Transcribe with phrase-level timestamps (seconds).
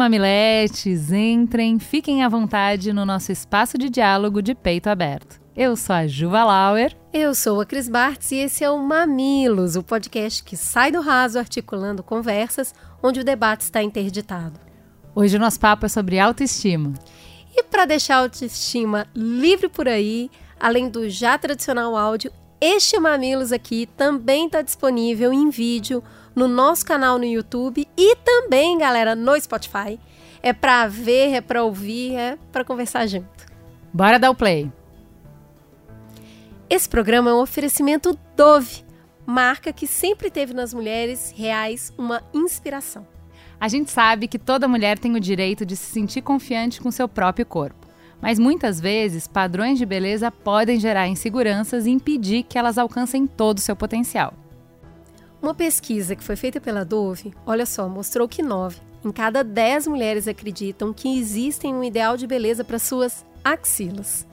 [0.00, 5.38] mamiletes, entrem, fiquem à vontade no nosso espaço de diálogo de peito aberto.
[5.54, 6.96] Eu sou a Juva Lauer.
[7.12, 11.02] Eu sou a Cris Bartz e esse é o Mamilos, o podcast que sai do
[11.02, 14.58] raso articulando conversas onde o debate está interditado.
[15.14, 16.94] Hoje o nosso papo é sobre autoestima.
[17.54, 23.52] E para deixar a autoestima livre por aí, além do já tradicional áudio, este Mamilos
[23.52, 26.02] aqui também está disponível em vídeo
[26.34, 29.98] no nosso canal no YouTube e também, galera, no Spotify.
[30.42, 33.46] É para ver, é para ouvir, é para conversar junto.
[33.92, 34.70] Bora dar o play.
[36.68, 38.84] Esse programa é um oferecimento Dove,
[39.26, 43.06] marca que sempre teve nas mulheres reais uma inspiração.
[43.60, 47.06] A gente sabe que toda mulher tem o direito de se sentir confiante com seu
[47.06, 47.86] próprio corpo.
[48.22, 53.58] Mas muitas vezes, padrões de beleza podem gerar inseguranças e impedir que elas alcancem todo
[53.58, 54.32] o seu potencial.
[55.42, 59.86] Uma pesquisa que foi feita pela Dove, olha só, mostrou que 9 em cada 10
[59.86, 64.26] mulheres acreditam que existem um ideal de beleza para suas axilas.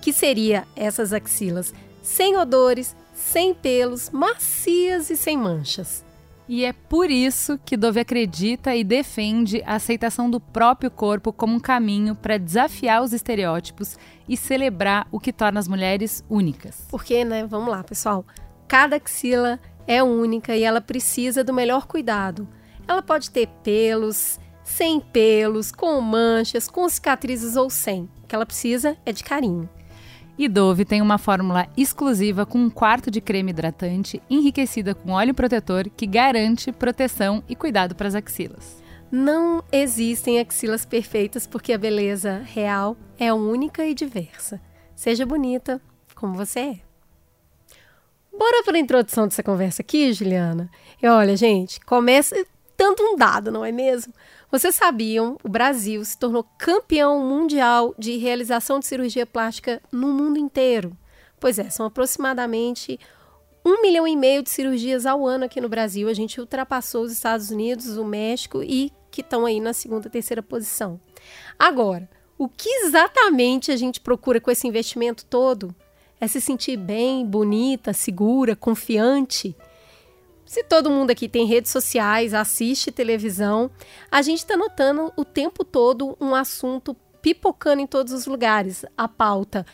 [0.00, 6.04] Que seria essas axilas sem odores, sem pelos, macias e sem manchas.
[6.48, 11.54] E é por isso que Dove acredita e defende a aceitação do próprio corpo como
[11.54, 13.96] um caminho para desafiar os estereótipos
[14.28, 16.86] e celebrar o que torna as mulheres únicas.
[16.90, 17.46] Porque, né?
[17.46, 18.24] Vamos lá, pessoal.
[18.66, 19.60] Cada axila
[19.90, 22.46] é única e ela precisa do melhor cuidado.
[22.86, 28.08] Ela pode ter pelos, sem pelos, com manchas, com cicatrizes ou sem.
[28.22, 29.68] O que ela precisa é de carinho.
[30.38, 35.34] E Dove tem uma fórmula exclusiva com um quarto de creme hidratante enriquecida com óleo
[35.34, 38.80] protetor que garante proteção e cuidado para as axilas.
[39.10, 44.60] Não existem axilas perfeitas porque a beleza real é única e diversa.
[44.94, 45.82] Seja bonita
[46.14, 46.89] como você é.
[48.40, 50.70] Bora para a introdução dessa conversa aqui, Juliana?
[51.02, 52.34] E olha, gente, começa
[52.74, 54.14] tanto um dado, não é mesmo?
[54.50, 60.38] Vocês sabiam, o Brasil se tornou campeão mundial de realização de cirurgia plástica no mundo
[60.38, 60.96] inteiro.
[61.38, 62.98] Pois é, são aproximadamente
[63.62, 66.08] um milhão e meio de cirurgias ao ano aqui no Brasil.
[66.08, 70.42] A gente ultrapassou os Estados Unidos, o México e que estão aí na segunda, terceira
[70.42, 70.98] posição.
[71.58, 72.08] Agora,
[72.38, 75.76] o que exatamente a gente procura com esse investimento todo?
[76.20, 79.56] É se sentir bem, bonita, segura, confiante.
[80.44, 83.70] Se todo mundo aqui tem redes sociais, assiste televisão,
[84.10, 88.84] a gente está notando o tempo todo um assunto pipocando em todos os lugares.
[88.96, 89.64] A pauta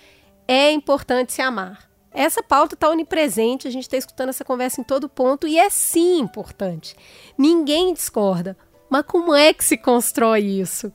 [0.46, 1.88] é importante se amar.
[2.12, 5.68] Essa pauta está onipresente, a gente está escutando essa conversa em todo ponto e é
[5.68, 6.94] sim importante.
[7.36, 8.56] Ninguém discorda.
[8.88, 10.90] Mas como é que se constrói isso?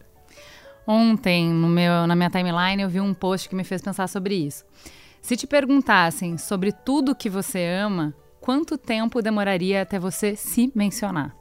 [0.88, 4.66] Ontem, meu, na minha timeline, eu vi um post que me fez pensar sobre isso.
[5.22, 11.36] Se te perguntassem sobre tudo que você ama, quanto tempo demoraria até você se mencionar?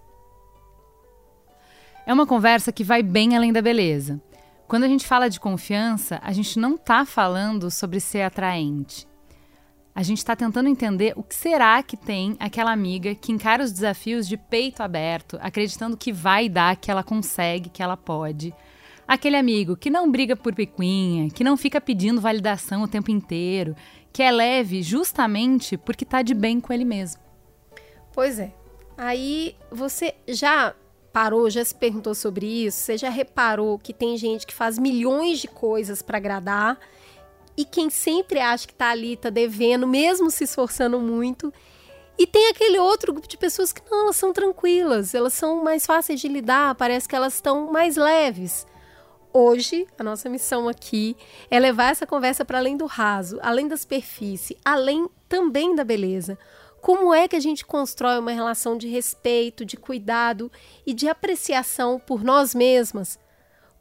[2.06, 4.20] É uma conversa que vai bem além da beleza.
[4.68, 9.08] Quando a gente fala de confiança, a gente não está falando sobre ser atraente.
[9.94, 13.72] A gente está tentando entender o que será que tem aquela amiga que encara os
[13.72, 18.54] desafios de peito aberto, acreditando que vai dar, que ela consegue, que ela pode
[19.10, 23.74] Aquele amigo que não briga por picuinha, que não fica pedindo validação o tempo inteiro,
[24.12, 27.20] que é leve justamente porque tá de bem com ele mesmo.
[28.12, 28.52] Pois é.
[28.96, 30.76] Aí você já
[31.12, 32.78] parou, já se perguntou sobre isso?
[32.78, 36.78] Você já reparou que tem gente que faz milhões de coisas para agradar
[37.56, 41.52] e quem sempre acha que tá ali, tá devendo, mesmo se esforçando muito.
[42.16, 45.84] E tem aquele outro grupo de pessoas que não, elas são tranquilas, elas são mais
[45.84, 48.69] fáceis de lidar, parece que elas estão mais leves.
[49.32, 51.16] Hoje, a nossa missão aqui
[51.50, 56.36] é levar essa conversa para além do raso, além da superfície, além também da beleza.
[56.80, 60.50] Como é que a gente constrói uma relação de respeito, de cuidado
[60.84, 63.18] e de apreciação por nós mesmas?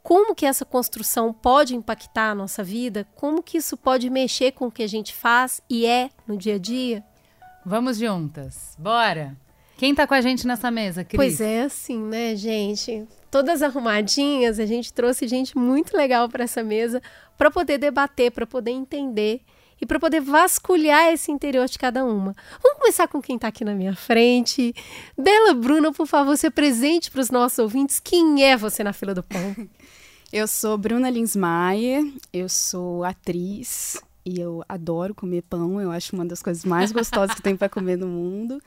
[0.03, 3.07] Como que essa construção pode impactar a nossa vida?
[3.15, 6.55] Como que isso pode mexer com o que a gente faz e é no dia
[6.55, 7.03] a dia?
[7.65, 8.75] Vamos juntas.
[8.77, 9.35] Bora!
[9.77, 11.15] Quem tá com a gente nessa mesa, Cris?
[11.15, 13.07] Pois é, assim, né, gente?
[13.31, 17.01] Todas arrumadinhas, a gente trouxe gente muito legal para essa mesa
[17.37, 19.41] para poder debater, para poder entender
[19.81, 22.35] e para poder vasculhar esse interior de cada uma.
[22.61, 24.73] Vamos começar com quem está aqui na minha frente.
[25.17, 27.99] Bela Bruna, por favor, se presente para os nossos ouvintes.
[27.99, 29.55] Quem é você na fila do pão?
[30.31, 36.23] Eu sou Bruna Linsmaier, eu sou atriz e eu adoro comer pão, eu acho uma
[36.23, 38.61] das coisas mais gostosas que tem para comer no mundo.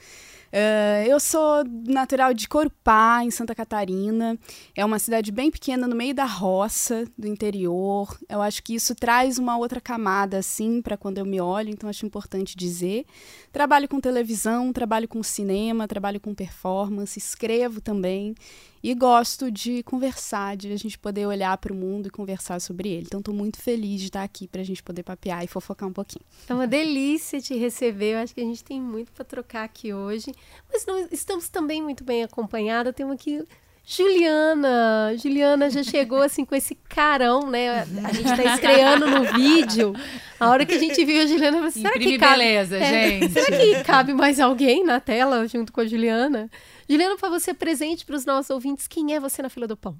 [0.52, 4.38] Uh, eu sou natural de Corupá, em Santa Catarina.
[4.76, 8.14] É uma cidade bem pequena, no meio da roça, do interior.
[8.28, 11.88] Eu acho que isso traz uma outra camada, assim, para quando eu me olho, então
[11.88, 13.06] acho importante dizer.
[13.50, 18.34] Trabalho com televisão, trabalho com cinema, trabalho com performance, escrevo também.
[18.82, 22.88] E gosto de conversar, de a gente poder olhar para o mundo e conversar sobre
[22.88, 23.04] ele.
[23.06, 25.92] Então, estou muito feliz de estar aqui para a gente poder papear e fofocar um
[25.92, 26.24] pouquinho.
[26.48, 28.14] É uma delícia te receber.
[28.14, 30.32] Eu acho que a gente tem muito para trocar aqui hoje.
[30.72, 32.92] Mas não, estamos também muito bem acompanhadas.
[32.94, 33.46] Temos aqui
[33.84, 37.80] Juliana, Juliana já chegou assim com esse carão, né?
[38.04, 39.92] A gente tá estreando no vídeo.
[40.38, 42.38] A hora que a gente viu a Juliana, falei, será que cabe...
[42.38, 43.32] beleza, é, gente.
[43.32, 46.48] Será que cabe mais alguém na tela junto com a Juliana?
[46.92, 49.98] Juliana, para você presente para os nossos ouvintes, quem é você na fila do pão?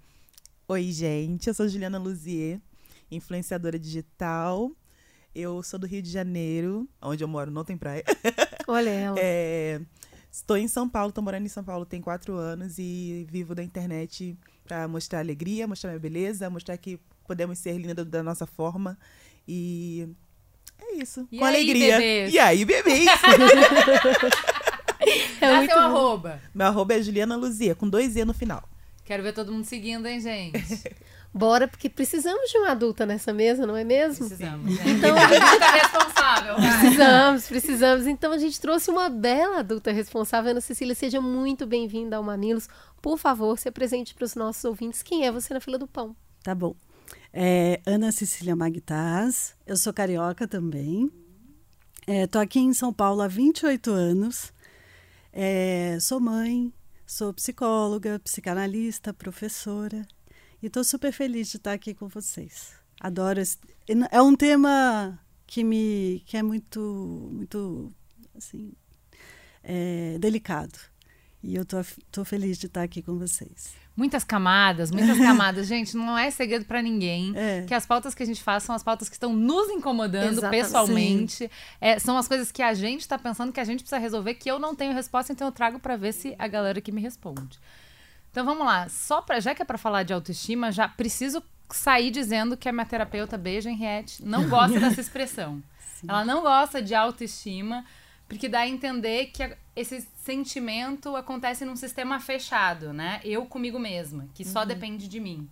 [0.69, 1.47] Oi, gente.
[1.47, 2.61] Eu sou Juliana Luzier,
[3.11, 4.71] influenciadora digital.
[5.35, 8.05] Eu sou do Rio de Janeiro, onde eu moro não tem praia.
[8.69, 9.17] Olha ela.
[9.19, 9.81] É,
[10.31, 13.63] estou em São Paulo, estou morando em São Paulo tem quatro anos e vivo da
[13.63, 18.99] internet para mostrar alegria, mostrar minha beleza, mostrar que podemos ser lindas da nossa forma.
[19.49, 20.07] E
[20.79, 21.27] é isso.
[21.33, 21.97] E com aí, alegria.
[21.97, 22.35] Bebês?
[22.35, 23.09] E aí, bebês?
[25.41, 25.87] É Dá muito seu bom.
[25.89, 26.41] arroba.
[26.55, 28.63] Meu arroba é Juliana Luzia, com dois E no final.
[29.05, 30.63] Quero ver todo mundo seguindo, hein, gente?
[31.35, 34.29] Bora, porque precisamos de uma adulta nessa mesa, não é mesmo?
[34.29, 34.83] Precisamos, né?
[34.87, 36.55] Então, Adulta responsável.
[36.57, 36.79] vai.
[36.81, 38.07] Precisamos, precisamos.
[38.07, 40.51] Então a gente trouxe uma bela adulta responsável.
[40.51, 42.69] Ana Cecília, seja muito bem-vinda ao Mamilos.
[43.01, 45.03] Por favor, se apresente para os nossos ouvintes.
[45.03, 46.15] Quem é você na fila do pão?
[46.45, 46.75] Tá bom.
[47.33, 51.11] É, Ana Cecília Magtaz, eu sou carioca também.
[52.07, 54.53] Estou aqui em São Paulo há 28 anos.
[55.33, 56.73] É, sou mãe,
[57.07, 60.07] sou psicóloga, psicanalista, professora.
[60.63, 62.75] E estou super feliz de estar aqui com vocês.
[63.01, 63.41] Adoro.
[63.41, 63.59] Esse,
[64.11, 67.93] é um tema que me que é muito muito
[68.37, 68.73] assim
[69.63, 70.79] é, delicado.
[71.43, 73.82] E eu tô feliz de estar aqui com vocês.
[73.97, 75.67] Muitas camadas, muitas camadas.
[75.67, 77.65] Gente, não é segredo pra ninguém É.
[77.67, 80.63] que as pautas que a gente faz são as pautas que estão nos incomodando Exatamente.
[80.65, 81.51] pessoalmente.
[81.81, 84.51] É, são as coisas que a gente tá pensando que a gente precisa resolver, que
[84.51, 87.59] eu não tenho resposta, então eu trago pra ver se a galera que me responde.
[88.31, 88.89] Então vamos lá.
[88.89, 92.73] Só pra, já que é pra falar de autoestima, já preciso sair dizendo que a
[92.73, 95.63] minha terapeuta, beijo, Henriette, não gosta dessa expressão.
[96.09, 97.85] Ela não gosta de autoestima,
[98.33, 103.21] porque dá a entender que esse sentimento acontece num sistema fechado, né?
[103.23, 105.51] Eu comigo mesma, que só depende de mim.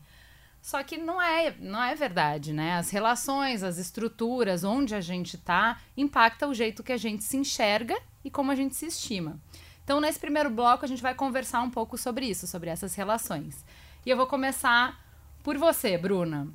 [0.62, 2.78] Só que não é, não é verdade, né?
[2.78, 7.36] As relações, as estruturas, onde a gente tá, impacta o jeito que a gente se
[7.36, 9.38] enxerga e como a gente se estima.
[9.84, 13.62] Então, nesse primeiro bloco, a gente vai conversar um pouco sobre isso, sobre essas relações.
[14.06, 14.98] E eu vou começar
[15.42, 16.48] por você, Bruna.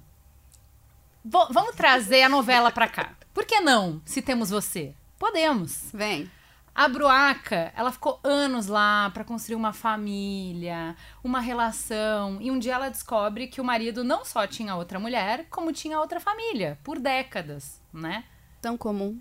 [1.23, 3.15] Vamos trazer a novela pra cá.
[3.31, 4.95] Por que não, se temos você?
[5.25, 5.89] Podemos.
[5.91, 6.29] Vem.
[6.75, 12.75] A Bruaca, ela ficou anos lá pra construir uma família, uma relação, e um dia
[12.75, 16.99] ela descobre que o marido não só tinha outra mulher, como tinha outra família, por
[16.99, 18.23] décadas, né?
[18.61, 19.19] Tão comum.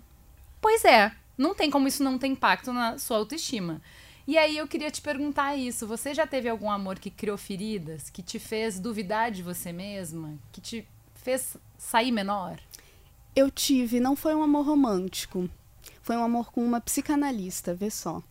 [0.61, 3.81] Pois é, não tem como isso não ter impacto na sua autoestima.
[4.27, 8.11] E aí eu queria te perguntar isso, você já teve algum amor que criou feridas,
[8.11, 12.59] que te fez duvidar de você mesma, que te fez sair menor?
[13.35, 15.49] Eu tive, não foi um amor romântico.
[16.05, 18.21] Foi um amor com uma psicanalista, vê só.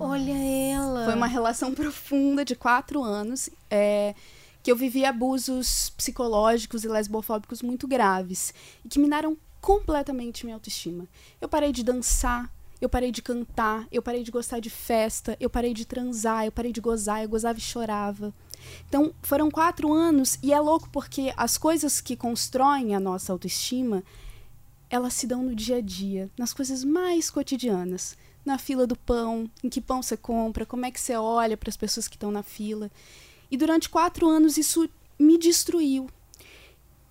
[0.00, 1.04] Olha ela.
[1.04, 4.12] Foi uma relação profunda de quatro anos, é,
[4.60, 8.52] que eu vivi abusos psicológicos e lesbofóbicos muito graves
[8.84, 11.06] e que minaram completamente minha autoestima.
[11.40, 12.50] Eu parei de dançar,
[12.80, 16.50] eu parei de cantar, eu parei de gostar de festa, eu parei de transar, eu
[16.50, 18.34] parei de gozar, eu gozava e chorava.
[18.88, 24.02] Então, foram quatro anos e é louco porque as coisas que constroem a nossa autoestima
[24.94, 28.16] elas se dão no dia a dia, nas coisas mais cotidianas.
[28.44, 31.70] Na fila do pão, em que pão você compra, como é que você olha para
[31.70, 32.90] as pessoas que estão na fila.
[33.50, 36.08] E durante quatro anos isso me destruiu.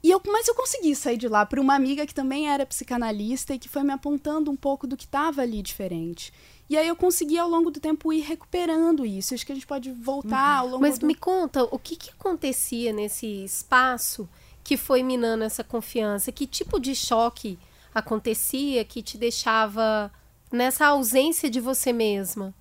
[0.04, 3.54] E eu, mas eu consegui sair de lá por uma amiga que também era psicanalista
[3.54, 6.32] e que foi me apontando um pouco do que estava ali diferente.
[6.70, 9.34] E aí eu consegui ao longo do tempo ir recuperando isso.
[9.34, 12.12] Acho que a gente pode voltar ao longo Mas do me conta, o que, que
[12.12, 14.28] acontecia nesse espaço
[14.64, 16.32] que foi minando essa confiança?
[16.32, 17.58] Que tipo de choque
[17.94, 20.12] acontecia que te deixava
[20.52, 22.54] nessa ausência de você mesma?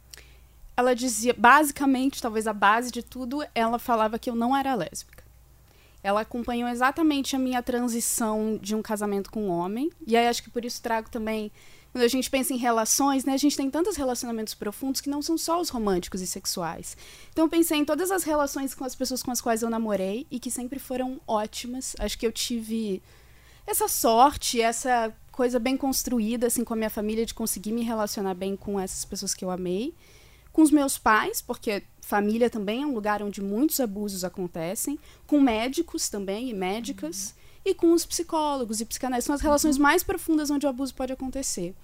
[0.77, 5.23] ela dizia, basicamente, talvez a base de tudo, ela falava que eu não era lésbica.
[6.03, 9.91] Ela acompanhou exatamente a minha transição de um casamento com um homem.
[10.07, 11.53] E aí acho que por isso trago também
[11.93, 15.21] quando a gente pensa em relações, né, a gente tem tantos relacionamentos profundos que não
[15.21, 16.97] são só os românticos e sexuais.
[17.31, 20.27] Então eu pensei em todas as relações com as pessoas com as quais eu namorei
[20.31, 21.95] e que sempre foram ótimas.
[21.99, 23.03] Acho que eu tive
[23.67, 28.35] essa sorte, essa coisa bem construída assim com a minha família de conseguir me relacionar
[28.35, 29.95] bem com essas pessoas que eu amei,
[30.53, 35.41] com os meus pais, porque família também é um lugar onde muitos abusos acontecem, com
[35.41, 37.35] médicos também e médicas.
[37.37, 39.27] Uhum e com os psicólogos e psicanalistas.
[39.27, 39.83] São as relações uhum.
[39.83, 41.75] mais profundas onde o abuso pode acontecer.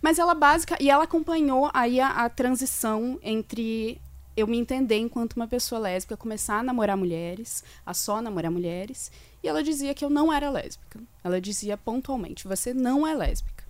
[0.00, 4.00] Mas ela básica e ela acompanhou aí a, a, transição entre
[4.36, 9.12] eu me entender enquanto uma pessoa lésbica, começar a namorar mulheres, a só namorar mulheres,
[9.42, 11.00] e ela dizia que eu não era lésbica.
[11.24, 13.62] Ela dizia pontualmente: você não é lésbica.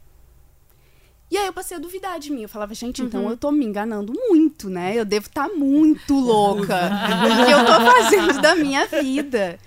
[1.30, 2.42] E aí eu passei a duvidar de mim.
[2.42, 3.30] Eu falava, gente, então uhum.
[3.30, 4.94] eu tô me enganando muito, né?
[4.94, 6.76] Eu devo estar tá muito louca.
[6.92, 9.58] o que eu tô fazendo da minha vida?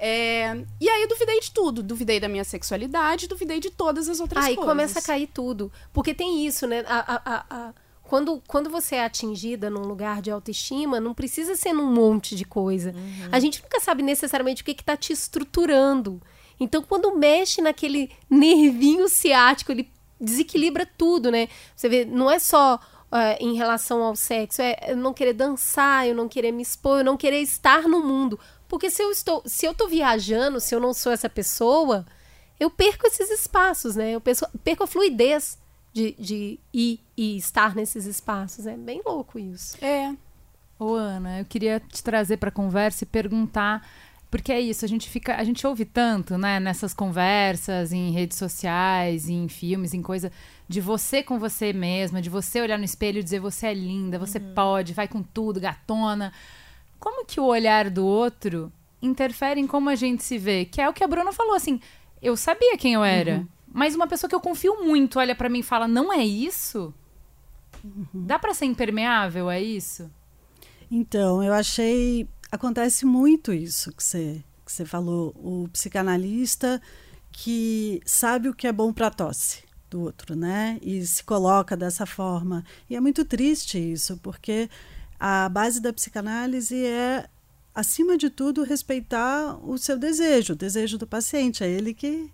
[0.00, 1.80] É, e aí eu duvidei de tudo.
[1.80, 4.68] Duvidei da minha sexualidade, duvidei de todas as outras aí coisas.
[4.68, 5.70] Aí começa a cair tudo.
[5.92, 6.84] Porque tem isso, né?
[6.88, 7.74] A, a, a,
[8.12, 12.44] quando, quando você é atingida num lugar de autoestima, não precisa ser num monte de
[12.44, 12.90] coisa.
[12.90, 13.28] Uhum.
[13.32, 16.20] A gente nunca sabe necessariamente o que está te estruturando.
[16.60, 19.90] Então, quando mexe naquele nervinho ciático, ele
[20.20, 21.48] desequilibra tudo, né?
[21.74, 26.06] Você vê, não é só uh, em relação ao sexo, é eu não querer dançar,
[26.06, 28.38] eu não querer me expor, eu não querer estar no mundo.
[28.68, 32.04] Porque se eu estou, se eu estou viajando, se eu não sou essa pessoa,
[32.60, 34.10] eu perco esses espaços, né?
[34.12, 35.61] Eu perco, perco a fluidez
[35.92, 38.66] de, de ir e estar nesses espaços.
[38.66, 39.76] É bem louco isso.
[39.84, 40.14] É.
[40.78, 43.86] Ô, Ana, eu queria te trazer para conversa e perguntar
[44.30, 48.38] porque é isso, a gente fica, a gente ouve tanto, né, nessas conversas, em redes
[48.38, 50.32] sociais, em filmes, em coisa
[50.66, 54.18] de você com você mesma, de você olhar no espelho e dizer você é linda,
[54.18, 54.54] você uhum.
[54.54, 56.32] pode, vai com tudo, gatona
[57.02, 58.72] como que o olhar do outro
[59.02, 60.64] interfere em como a gente se vê?
[60.64, 61.80] Que é o que a Bruna falou, assim,
[62.22, 63.48] eu sabia quem eu era, uhum.
[63.72, 66.92] Mas uma pessoa que eu confio muito olha para mim e fala, não é isso?
[67.82, 68.06] Uhum.
[68.26, 70.10] Dá para ser impermeável a isso?
[70.90, 76.80] Então, eu achei acontece muito isso que você que você falou, o psicanalista
[77.32, 80.78] que sabe o que é bom para tosse do outro, né?
[80.82, 82.64] E se coloca dessa forma.
[82.88, 84.68] E é muito triste isso, porque
[85.18, 87.28] a base da psicanálise é,
[87.74, 91.62] acima de tudo, respeitar o seu desejo, o desejo do paciente.
[91.62, 92.30] É ele que,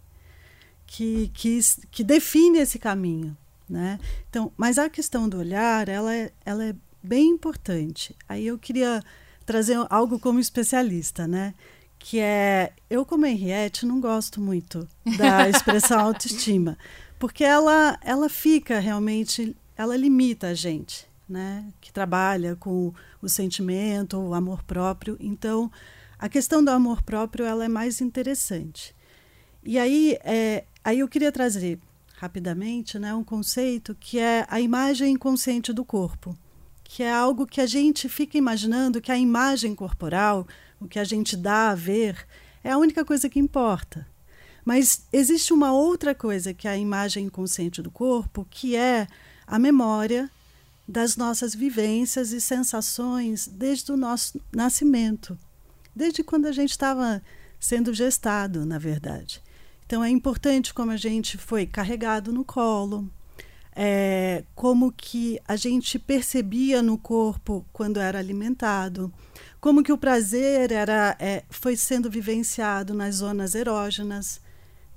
[0.89, 3.37] que, que, que define esse caminho.
[3.69, 4.01] Né?
[4.29, 8.17] Então, mas a questão do olhar, ela é, ela é bem importante.
[8.29, 9.05] Aí eu queria
[9.45, 11.55] trazer algo como especialista, né?
[11.99, 16.79] Que é, eu como Henriette não gosto muito da expressão autoestima,
[17.19, 24.17] porque ela, ela fica realmente, ela limita a gente né, que trabalha com o sentimento,
[24.17, 25.17] o amor próprio.
[25.21, 25.71] Então,
[26.19, 28.95] a questão do amor próprio ela é mais interessante.
[29.63, 31.79] E aí, é, aí eu queria trazer
[32.15, 36.35] rapidamente né, um conceito que é a imagem inconsciente do corpo,
[36.83, 40.49] que é algo que a gente fica imaginando que a imagem corporal,
[40.81, 42.27] o que a gente dá a ver,
[42.65, 44.07] é a única coisa que importa.
[44.65, 49.07] Mas existe uma outra coisa que é a imagem inconsciente do corpo, que é
[49.47, 50.31] a memória
[50.89, 55.39] das nossas vivências e sensações desde o nosso nascimento,
[55.95, 57.23] desde quando a gente estava
[57.61, 59.43] sendo gestado, na verdade.
[59.89, 63.11] Então é importante como a gente foi carregado no colo,
[63.75, 69.11] é, como que a gente percebia no corpo quando era alimentado,
[69.59, 74.43] como que o prazer era é, foi sendo vivenciado nas zonas erógenas,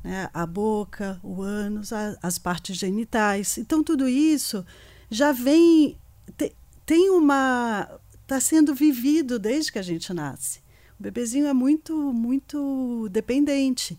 [0.03, 3.57] né, a boca, o ânus, a, as partes genitais.
[3.57, 4.65] Então tudo isso
[5.09, 5.97] já vem
[6.37, 6.53] te,
[6.85, 7.89] tem uma
[8.23, 10.59] está sendo vivido desde que a gente nasce.
[10.99, 13.97] O bebezinho é muito muito dependente.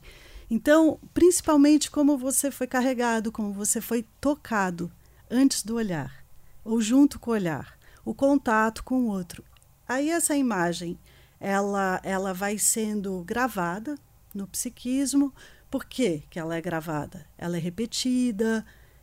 [0.55, 4.93] Então, principalmente como você foi carregado, como você foi tocado
[5.31, 6.23] antes do olhar,
[6.63, 9.43] ou junto com o olhar, o contato com o outro.
[9.89, 10.99] Aí essa imagem,
[11.41, 13.97] ela ela vai sendo gravada
[14.35, 15.33] no psiquismo.
[15.71, 17.25] Por que ela é gravada?
[17.39, 18.63] Ela é repetida,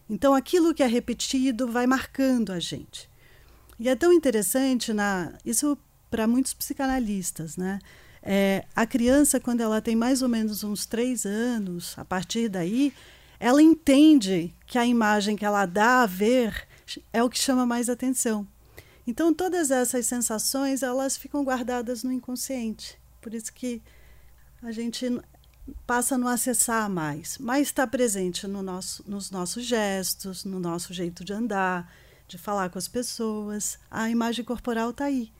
[0.09, 3.07] então, aquilo que é repetido vai marcando a gente.
[3.79, 5.77] E é tão interessante, na, isso
[6.09, 7.79] para muitos psicanalistas, né?
[8.21, 12.93] É, a criança, quando ela tem mais ou menos uns três anos, a partir daí,
[13.39, 16.67] ela entende que a imagem que ela dá a ver
[17.13, 18.47] é o que chama mais atenção.
[19.07, 22.99] Então, todas essas sensações, elas ficam guardadas no inconsciente.
[23.21, 23.81] Por isso que
[24.61, 25.19] a gente
[25.85, 30.93] passa a não acessar mais, mas está presente no nosso, nos nossos gestos, no nosso
[30.93, 31.91] jeito de andar,
[32.27, 33.79] de falar com as pessoas.
[33.89, 35.31] A imagem corporal está aí.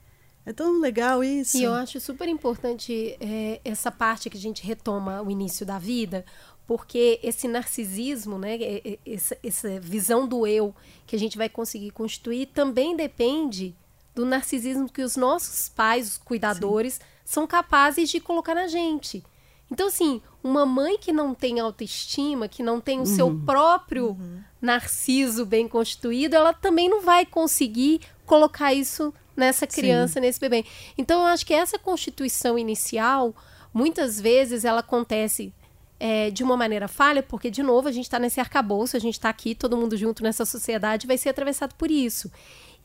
[0.46, 1.58] É tão legal isso.
[1.58, 5.77] E eu acho super importante é, essa parte que a gente retoma o início da
[5.77, 6.25] vida,
[6.65, 8.58] porque esse narcisismo, né,
[9.05, 10.74] essa, essa visão do eu
[11.05, 13.75] que a gente vai conseguir construir também depende
[14.15, 19.24] do narcisismo que os nossos pais, os cuidadores, são capazes de colocar na gente.
[19.72, 24.17] Então, assim, uma mãe que não tem autoestima, que não tem o seu próprio
[24.62, 30.63] narciso bem constituído, ela também não vai conseguir colocar isso nessa criança, nesse bebê.
[30.95, 33.33] Então, eu acho que essa constituição inicial,
[33.74, 35.51] muitas vezes, ela acontece
[36.00, 39.15] é, de uma maneira falha, porque, de novo, a gente está nesse arcabouço, a gente
[39.15, 42.31] está aqui, todo mundo junto nessa sociedade, vai ser atravessado por isso.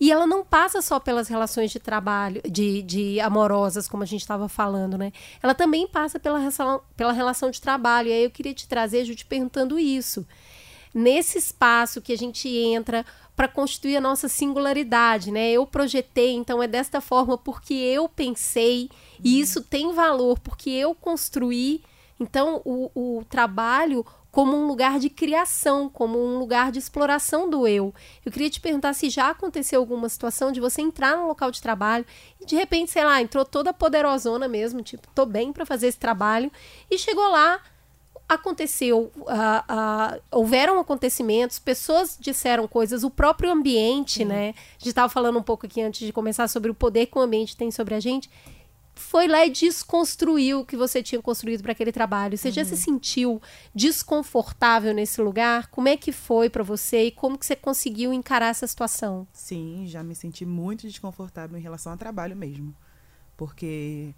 [0.01, 4.23] E ela não passa só pelas relações de trabalho, de, de amorosas, como a gente
[4.23, 5.13] estava falando, né?
[5.43, 8.09] Ela também passa pela relação, pela relação de trabalho.
[8.09, 10.27] E aí eu queria te trazer, Ju, te perguntando isso.
[10.93, 13.05] Nesse espaço que a gente entra
[13.37, 15.51] para constituir a nossa singularidade, né?
[15.51, 18.89] Eu projetei, então é desta forma porque eu pensei,
[19.23, 21.83] e isso tem valor, porque eu construí.
[22.19, 27.69] Então, o, o trabalho como um lugar de criação, como um lugar de exploração do
[27.69, 27.95] eu.
[28.27, 31.63] Eu queria te perguntar se já aconteceu alguma situação de você entrar num local de
[31.63, 32.05] trabalho
[32.41, 36.01] e de repente, sei lá, entrou toda poderosona mesmo, tipo, tô bem para fazer esse
[36.01, 36.51] trabalho,
[36.91, 37.61] e chegou lá,
[38.35, 44.51] aconteceu, ah, ah, houveram acontecimentos, pessoas disseram coisas, o próprio ambiente, né?
[44.51, 47.21] A gente estava falando um pouco aqui antes de começar sobre o poder que o
[47.21, 48.31] ambiente tem sobre a gente.
[48.97, 52.39] Foi lá e desconstruiu o que você tinha construído para aquele trabalho.
[52.39, 53.43] Você já se sentiu
[53.75, 55.67] desconfortável nesse lugar?
[55.69, 59.27] Como é que foi para você e como que você conseguiu encarar essa situação?
[59.33, 62.75] Sim, já me senti muito desconfortável em relação ao trabalho mesmo.
[63.37, 64.15] Porque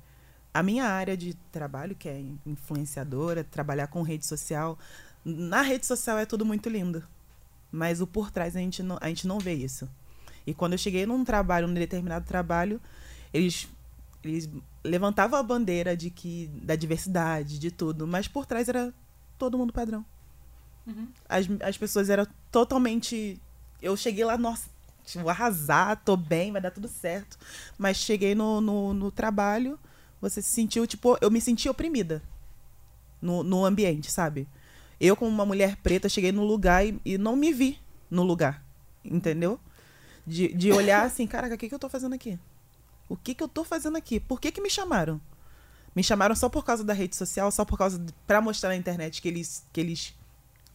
[0.57, 4.79] a minha área de trabalho, que é influenciadora, trabalhar com rede social,
[5.23, 7.05] na rede social é tudo muito lindo.
[7.71, 9.87] Mas o por trás a gente não, a gente não vê isso.
[10.47, 12.81] E quando eu cheguei num trabalho, num determinado trabalho,
[13.35, 13.69] eles,
[14.25, 14.49] eles
[14.83, 18.95] levantavam a bandeira de que da diversidade, de tudo, mas por trás era
[19.37, 20.07] todo mundo padrão.
[21.29, 23.39] As, as pessoas eram totalmente.
[23.83, 24.71] Eu cheguei lá, nossa,
[25.17, 27.37] vou arrasar, tô bem, vai dar tudo certo.
[27.77, 29.79] Mas cheguei no, no, no trabalho,
[30.29, 32.23] você se sentiu, tipo, eu me senti oprimida
[33.21, 34.47] no, no ambiente, sabe?
[35.01, 37.79] Eu, como uma mulher preta, cheguei no lugar e, e não me vi
[38.11, 38.65] no lugar,
[39.05, 39.61] entendeu?
[40.27, 42.39] De, de olhar assim, caraca, o que, que eu tô fazendo aqui?
[43.09, 44.19] O que, que eu tô fazendo aqui?
[44.19, 45.21] Por que, que me chamaram?
[45.95, 47.99] Me chamaram só por causa da rede social, só por causa.
[47.99, 50.15] de- pra mostrar na internet que eles, que eles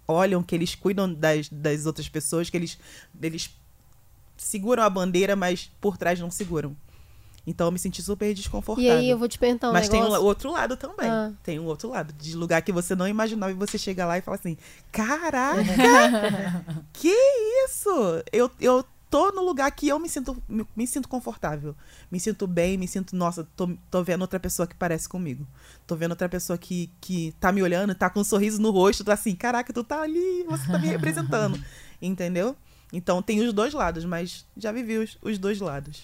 [0.07, 2.77] olham, que eles cuidam das, das outras pessoas, que eles,
[3.21, 3.51] eles
[4.37, 6.75] seguram a bandeira, mas por trás não seguram.
[7.45, 8.97] Então eu me senti super E desconfortável.
[8.97, 10.21] aí eu vou te perguntar um Mas tem negócio.
[10.21, 11.09] o outro lado também.
[11.09, 11.31] Ah.
[11.41, 12.13] Tem um outro lado.
[12.13, 14.55] De lugar que você não imaginava e você chega lá e fala assim:
[14.91, 15.63] Caraca!
[16.93, 17.09] que
[17.65, 17.89] isso?
[18.31, 21.75] Eu, eu tô no lugar que eu me sinto, me, me sinto confortável.
[22.09, 25.45] Me sinto bem, me sinto, nossa, tô, tô vendo outra pessoa que parece comigo.
[25.85, 29.03] Tô vendo outra pessoa que, que tá me olhando, tá com um sorriso no rosto,
[29.03, 31.59] tá assim, caraca, tu tá ali, você tá me representando.
[32.01, 32.55] Entendeu?
[32.93, 36.03] Então tem os dois lados, mas já vivi os, os dois lados.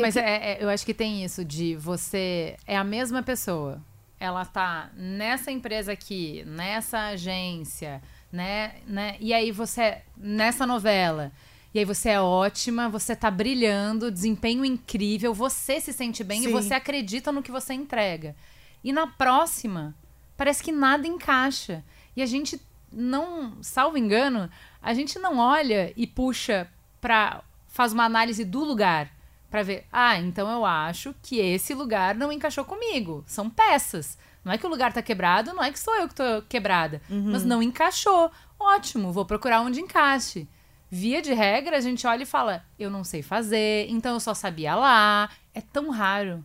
[0.00, 3.80] Mas é- é- eu acho que tem isso de você é a mesma pessoa.
[4.18, 9.16] Ela tá nessa empresa aqui, nessa agência, né, né?
[9.20, 11.30] E aí você nessa novela.
[11.74, 16.44] E aí você é ótima, você tá brilhando, desempenho incrível, você se sente bem e
[16.44, 16.52] Sim.
[16.52, 18.36] você acredita no que você entrega.
[18.84, 19.94] E na próxima,
[20.36, 21.82] parece que nada encaixa.
[22.14, 22.60] E a gente
[22.92, 24.50] não, salvo engano,
[24.82, 26.68] a gente não olha e puxa
[27.00, 27.42] pra.
[27.68, 29.10] faz uma análise do lugar
[29.52, 29.86] pra ver.
[29.92, 33.22] Ah, então eu acho que esse lugar não encaixou comigo.
[33.26, 34.16] São peças.
[34.42, 37.02] Não é que o lugar tá quebrado, não é que sou eu que tô quebrada.
[37.30, 38.30] Mas não encaixou.
[38.58, 40.48] Ótimo, vou procurar onde encaixe.
[40.90, 44.32] Via de regra, a gente olha e fala: eu não sei fazer, então eu só
[44.32, 45.28] sabia lá.
[45.54, 46.42] É tão raro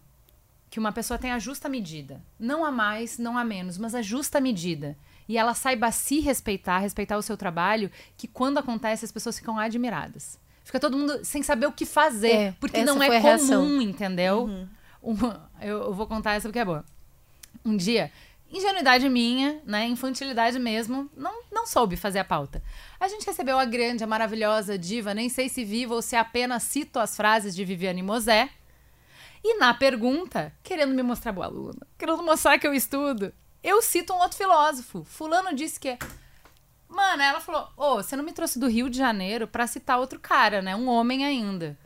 [0.69, 2.21] que uma pessoa tenha a justa medida.
[2.37, 4.97] Não a mais, não a menos, mas a justa medida.
[5.29, 9.57] E ela saiba se respeitar, respeitar o seu trabalho, que quando acontece as pessoas ficam
[9.57, 10.37] admiradas.
[10.67, 14.49] Fica todo mundo sem saber o que fazer, É, porque não é comum, entendeu?
[15.01, 16.83] Uma- eu, eu vou contar essa porque é boa.
[17.63, 18.11] Um dia,
[18.51, 22.61] ingenuidade minha, né, infantilidade mesmo, não, não soube fazer a pauta.
[22.99, 26.63] A gente recebeu a grande, a maravilhosa diva, nem sei se viva ou se apenas
[26.63, 28.49] cito as frases de Viviane Mosé,
[29.41, 33.31] e na pergunta, querendo me mostrar boa aluna, querendo mostrar que eu estudo,
[33.63, 35.05] eu cito um outro filósofo.
[35.05, 35.97] Fulano disse que.
[36.87, 40.19] Mano, ela falou: Ô, você não me trouxe do Rio de Janeiro pra citar outro
[40.19, 40.75] cara, né?
[40.75, 41.77] Um homem ainda.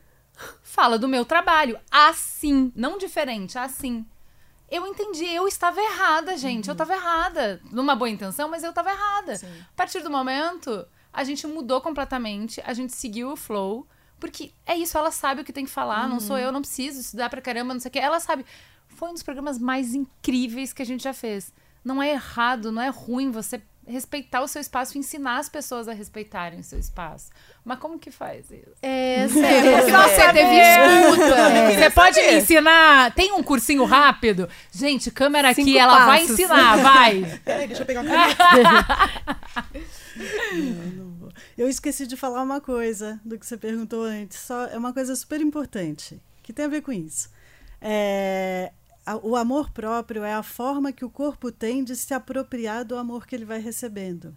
[0.62, 1.78] Fala do meu trabalho.
[1.90, 2.72] Assim.
[2.74, 4.06] Não diferente, assim.
[4.70, 6.68] Eu entendi, eu estava errada, gente.
[6.68, 7.60] Eu estava errada.
[7.70, 9.34] Numa boa intenção, mas eu estava errada.
[9.34, 13.86] A partir do momento, a gente mudou completamente, a gente seguiu o flow.
[14.18, 17.00] Porque é isso, ela sabe o que tem que falar, não sou eu, não preciso
[17.00, 17.98] estudar pra caramba, não sei o quê.
[17.98, 18.46] Ela sabe.
[18.88, 21.52] Foi um dos programas mais incríveis que a gente já fez.
[21.84, 25.92] Não é errado, não é ruim você respeitar o seu espaço, ensinar as pessoas a
[25.92, 27.30] respeitarem o seu espaço.
[27.64, 28.72] Mas como que faz isso?
[28.80, 29.92] É, sério.
[29.92, 31.34] Não, você teve escuta.
[31.34, 31.74] É.
[31.74, 33.14] Você pode me ensinar?
[33.14, 34.48] Tem um cursinho rápido?
[34.70, 36.38] Gente, câmera aqui, Cinco ela vai passos.
[36.38, 37.40] ensinar, vai.
[37.44, 38.44] Peraí, deixa eu pegar caneta.
[41.56, 44.38] Eu esqueci de falar uma coisa do que você perguntou antes.
[44.38, 47.30] Só é uma coisa super importante que tem a ver com isso.
[47.80, 48.72] É,
[49.22, 53.26] o amor próprio é a forma que o corpo tem de se apropriar do amor
[53.26, 54.36] que ele vai recebendo.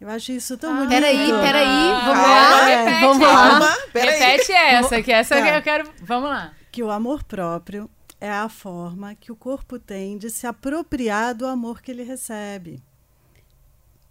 [0.00, 0.90] Eu acho isso tão bonito.
[0.90, 2.64] Peraí, peraí, vamos Calma, lá.
[2.66, 3.00] repete.
[3.00, 3.48] Vamos lá.
[3.50, 4.18] Calma, peraí.
[4.20, 5.42] Repete essa, que essa Tá.
[5.42, 5.90] que eu quero.
[6.02, 6.52] Vamos lá.
[6.70, 7.88] Que o amor próprio
[8.20, 12.82] é a forma que o corpo tem de se apropriar do amor que ele recebe.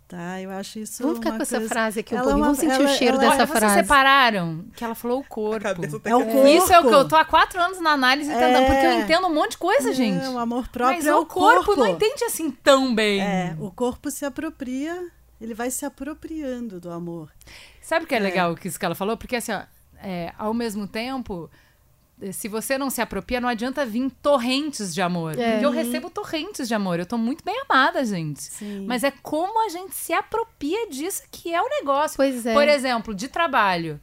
[0.08, 0.40] Tá?
[0.40, 1.02] Eu acho isso.
[1.02, 2.46] Vamos ficar uma com essa coisa- frase aqui um Ela é pouquinho.
[2.46, 3.76] Vamos sentir ela- o cheiro ela- dessa Olha, vocês frase.
[3.76, 5.64] separaram que ela falou o corpo.
[5.64, 5.70] tá
[6.10, 6.48] É o corpo.
[6.48, 8.66] Isso é o que eu tô há quatro anos na análise tentando, É.
[8.68, 10.24] porque eu entendo um monte de coisa, gente.
[10.24, 13.20] É, o amor próprio Mas é o corpo, não entende assim tão bem.
[13.20, 15.08] É, o corpo se apropria,
[15.42, 17.32] ele vai se apropriando do amor.
[17.82, 19.18] Sabe o que é legal que isso que ela falou?
[19.18, 19.62] Porque assim, ó,
[20.04, 21.50] é, ao mesmo tempo,
[22.32, 25.38] se você não se apropria, não adianta vir torrentes de amor.
[25.38, 25.52] É.
[25.52, 27.00] Porque eu recebo torrentes de amor.
[27.00, 28.42] Eu tô muito bem amada, gente.
[28.42, 28.86] Sim.
[28.86, 32.16] Mas é como a gente se apropria disso que é o negócio.
[32.16, 32.54] Pois é.
[32.54, 34.00] Por exemplo, de trabalho.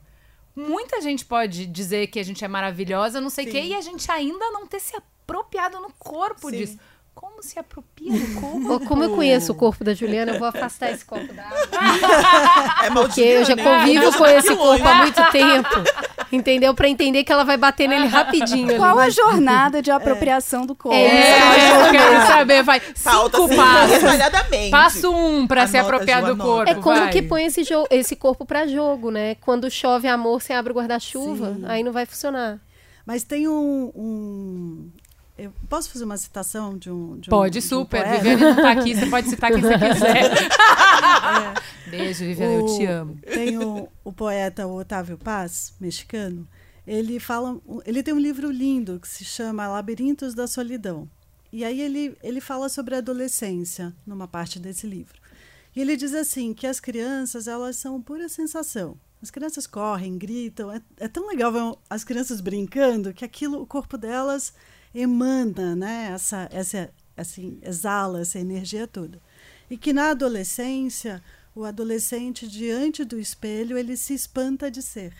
[0.54, 3.80] Muita gente pode dizer que a gente é maravilhosa, não sei o quê, e a
[3.80, 6.58] gente ainda não ter se apropriado no corpo Sim.
[6.58, 6.78] disso.
[7.14, 8.86] Como se apropria do corpo?
[8.86, 11.58] Como eu conheço o corpo da Juliana, eu vou afastar esse copo d'água.
[12.84, 15.68] É mal Porque eu já convivo com esse corpo há muito tempo.
[16.32, 16.74] Entendeu?
[16.74, 18.70] Pra entender que ela vai bater nele rapidinho.
[18.70, 18.78] ali.
[18.78, 20.96] Qual a jornada de apropriação do corpo?
[20.96, 21.02] É,
[21.38, 22.80] É, eu quero saber, vai.
[22.80, 23.90] Falta Cinco passos.
[24.00, 24.70] detalhadamente.
[24.70, 26.70] Passo um pra se apropriar Ju, do corpo.
[26.70, 27.10] É como vai.
[27.10, 29.34] que põe esse, jo- esse corpo pra jogo, né?
[29.36, 32.58] Quando chove amor, você abre o guarda-chuva, aí não vai funcionar.
[33.04, 33.92] Mas tem um.
[33.94, 34.90] um-
[35.44, 37.18] eu posso fazer uma citação de um.
[37.18, 38.06] de um- Pode, de um super.
[38.08, 40.30] Viviane não tá aqui, você pode citar quem você quiser.
[41.90, 43.18] Beijo, Viviane, eu te O- amo.
[43.22, 46.46] Tem o, o poeta Otávio Paz, mexicano.
[46.86, 51.08] Ele fala, ele tem um livro lindo que se chama Labirintos da Solidão.
[51.52, 55.20] E aí ele, ele fala sobre a adolescência numa parte desse livro.
[55.76, 58.96] E ele diz assim que as crianças elas são pura sensação.
[59.22, 60.72] As crianças correm, gritam.
[60.72, 64.52] É, é tão legal ver as crianças brincando que aquilo, o corpo delas
[64.94, 66.10] emana, né?
[66.12, 69.20] Essa, essa, assim, exala essa energia toda.
[69.70, 71.22] E que na adolescência,
[71.54, 75.14] o adolescente, diante do espelho, ele se espanta de ser.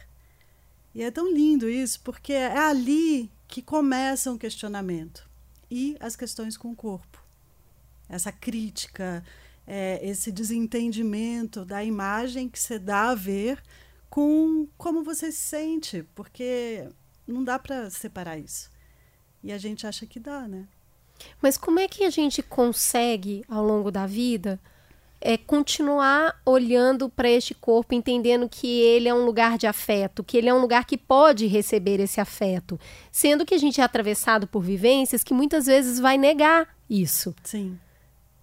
[0.95, 5.29] E é tão lindo isso, porque é ali que começa um questionamento.
[5.71, 7.23] E as questões com o corpo.
[8.09, 9.25] Essa crítica,
[9.67, 13.63] é, esse desentendimento da imagem que você dá a ver
[14.11, 16.87] com como você se sente, porque
[17.27, 18.71] não dá para separar isso.
[19.43, 20.67] E a gente acha que dá, né?
[21.41, 24.61] Mas como é que a gente consegue, ao longo da vida,
[25.21, 30.37] é, continuar olhando para este corpo, entendendo que ele é um lugar de afeto, que
[30.37, 32.79] ele é um lugar que pode receber esse afeto,
[33.11, 37.35] sendo que a gente é atravessado por vivências que muitas vezes vai negar isso.
[37.45, 37.79] Sim.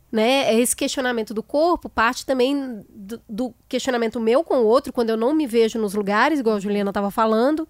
[0.09, 0.55] né?
[0.59, 5.17] Esse questionamento do corpo parte também do, do questionamento meu com o outro, quando eu
[5.17, 7.67] não me vejo nos lugares, igual a Juliana estava falando.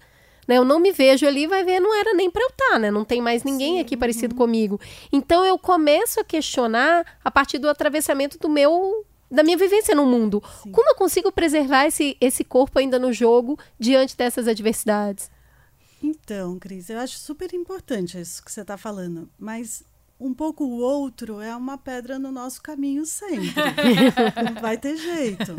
[0.50, 0.58] Né?
[0.58, 2.90] Eu não me vejo ali, vai ver, não era nem para eu estar, né?
[2.90, 4.80] Não tem mais ninguém aqui parecido comigo.
[5.12, 10.04] Então eu começo a questionar a partir do atravessamento do meu da minha vivência no
[10.04, 10.42] mundo.
[10.72, 15.30] Como eu consigo preservar esse, esse corpo ainda no jogo diante dessas adversidades?
[16.02, 19.84] Então, Cris, eu acho super importante isso que você está falando, mas
[20.20, 23.52] um pouco o outro é uma pedra no nosso caminho sempre.
[24.54, 25.56] Não vai ter jeito.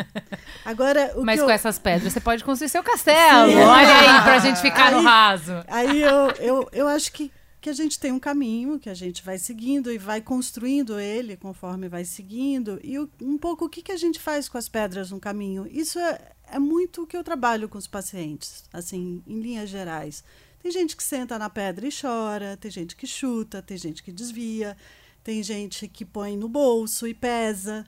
[0.63, 3.51] Agora, Mas com eu, essas pedras você pode construir seu castelo.
[3.51, 5.51] Olha aí, pra gente ficar no Aí- raso.
[5.67, 9.23] Aí eu, eu, eu acho que, que a gente tem um caminho que a gente
[9.23, 12.79] vai seguindo e vai construindo ele conforme vai seguindo.
[12.83, 15.65] E o- um pouco o que, que a gente faz com as pedras no caminho.
[15.69, 16.19] Isso é,
[16.51, 20.23] é muito o que eu trabalho com os pacientes, assim, em linhas gerais.
[20.61, 24.11] Tem gente que senta na pedra e chora, tem gente que chuta, tem gente que
[24.11, 24.77] desvia,
[25.23, 27.85] tem gente que põe no bolso e pesa.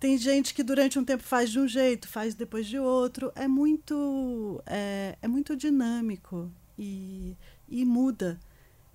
[0.00, 3.30] Tem gente que durante um tempo faz de um jeito, faz depois de outro.
[3.34, 7.36] É muito, é, é muito dinâmico e,
[7.68, 8.40] e muda.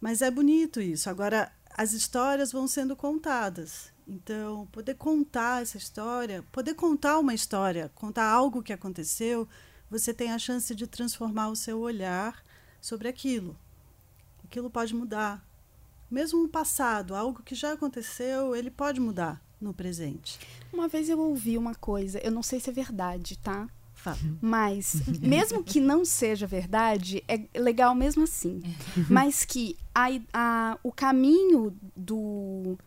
[0.01, 1.09] Mas é bonito isso.
[1.09, 3.91] Agora, as histórias vão sendo contadas.
[4.07, 9.47] Então, poder contar essa história, poder contar uma história, contar algo que aconteceu,
[9.87, 12.43] você tem a chance de transformar o seu olhar
[12.81, 13.55] sobre aquilo.
[14.43, 15.45] Aquilo pode mudar.
[16.09, 20.39] Mesmo o passado, algo que já aconteceu, ele pode mudar no presente.
[20.73, 23.67] Uma vez eu ouvi uma coisa, eu não sei se é verdade, tá?
[23.93, 24.17] Fala.
[24.41, 28.61] Mas, mesmo que não seja verdade, é legal mesmo assim.
[29.09, 32.77] Mas que a, a- o caminho do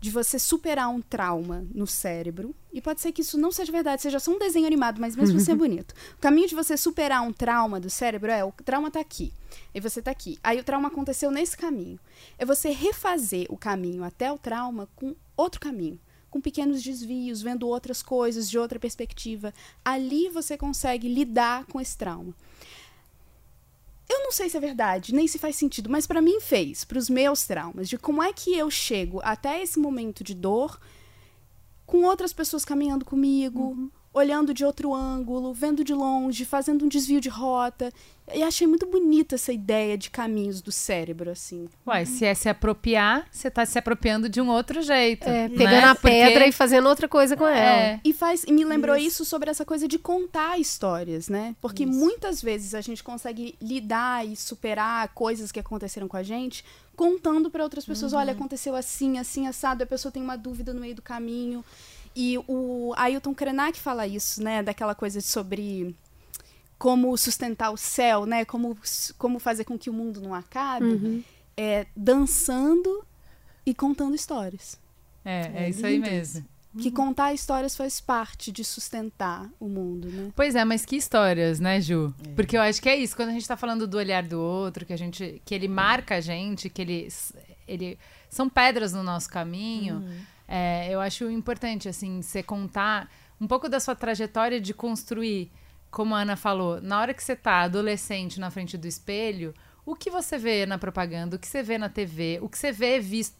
[0.00, 2.54] de você superar um trauma no cérebro.
[2.72, 5.38] E pode ser que isso não seja verdade, seja só um desenho animado, mas mesmo
[5.38, 5.94] assim é bonito.
[6.16, 9.32] O caminho de você superar um trauma do cérebro é o trauma tá aqui.
[9.74, 10.38] E você tá aqui.
[10.42, 11.98] Aí o trauma aconteceu nesse caminho.
[12.38, 15.98] É você refazer o caminho até o trauma com outro caminho.
[16.30, 19.52] Com pequenos desvios, vendo outras coisas de outra perspectiva.
[19.84, 22.34] Ali você consegue lidar com esse trauma.
[24.08, 26.98] Eu não sei se é verdade, nem se faz sentido, mas para mim fez, para
[26.98, 30.80] os meus traumas, de como é que eu chego até esse momento de dor
[31.84, 33.90] com outras pessoas caminhando comigo, uhum.
[34.12, 37.92] Olhando de outro ângulo, vendo de longe, fazendo um desvio de rota.
[38.34, 41.66] E achei muito bonita essa ideia de caminhos do cérebro, assim.
[41.86, 45.26] Uai, se é se apropriar, você tá se apropriando de um outro jeito.
[45.26, 45.84] É, pegando né?
[45.84, 46.48] a pedra Porque...
[46.48, 47.82] e fazendo outra coisa com ela.
[47.82, 48.00] É.
[48.04, 49.22] E, faz, e me lembrou isso.
[49.22, 49.24] isso.
[49.24, 51.56] sobre essa coisa de contar histórias, né?
[51.60, 51.92] Porque isso.
[51.92, 56.64] muitas vezes a gente consegue lidar e superar coisas que aconteceram com a gente
[56.98, 58.18] contando para outras pessoas: uhum.
[58.18, 61.64] olha, aconteceu assim, assim, assado, a pessoa tem uma dúvida no meio do caminho.
[62.20, 64.60] E o Ailton Krenak fala isso, né?
[64.60, 65.94] Daquela coisa sobre
[66.76, 68.44] como sustentar o céu, né?
[68.44, 68.76] Como,
[69.16, 71.22] como fazer com que o mundo não acabe, uhum.
[71.56, 73.04] é, dançando
[73.64, 74.76] e contando histórias.
[75.24, 76.44] É, é, é isso aí mesmo.
[76.76, 80.32] Que contar histórias faz parte de sustentar o mundo, né?
[80.34, 82.12] Pois é, mas que histórias, né, Ju?
[82.26, 82.34] É.
[82.34, 84.84] Porque eu acho que é isso, quando a gente tá falando do olhar do outro,
[84.84, 85.40] que a gente.
[85.44, 87.08] que ele marca a gente, que ele.
[87.68, 87.96] ele
[88.28, 89.98] são pedras no nosso caminho.
[89.98, 90.37] Uhum.
[90.48, 93.08] É, eu acho importante, assim, você contar
[93.38, 95.52] um pouco da sua trajetória de construir
[95.90, 99.54] como a Ana falou, na hora que você tá adolescente na frente do espelho,
[99.86, 102.70] o que você vê na propaganda, o que você vê na TV, o que você
[102.70, 103.36] vê visto,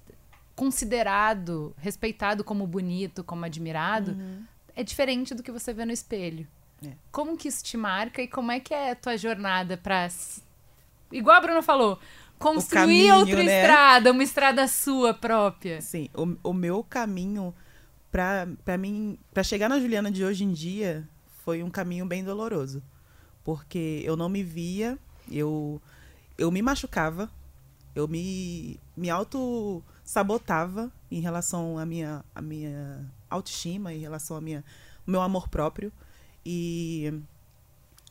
[0.57, 4.45] considerado, respeitado como bonito, como admirado, uhum.
[4.75, 6.47] é diferente do que você vê no espelho.
[6.85, 6.93] É.
[7.13, 10.09] Como que isso te marca e como é que é a tua jornada para
[11.13, 11.99] igual a Bruna falou,
[12.39, 13.61] construir caminho, outra né?
[13.61, 15.81] estrada, uma estrada sua própria.
[15.81, 17.55] Sim, o, o meu caminho
[18.11, 21.09] para mim, para chegar na Juliana de hoje em dia,
[21.45, 22.83] foi um caminho bem doloroso.
[23.45, 24.99] Porque eu não me via,
[25.31, 25.81] eu,
[26.37, 27.31] eu me machucava,
[27.95, 34.65] eu me, me auto-sabotava em relação à minha, à minha autoestima, em relação ao minha,
[35.07, 35.93] meu amor próprio.
[36.45, 37.13] E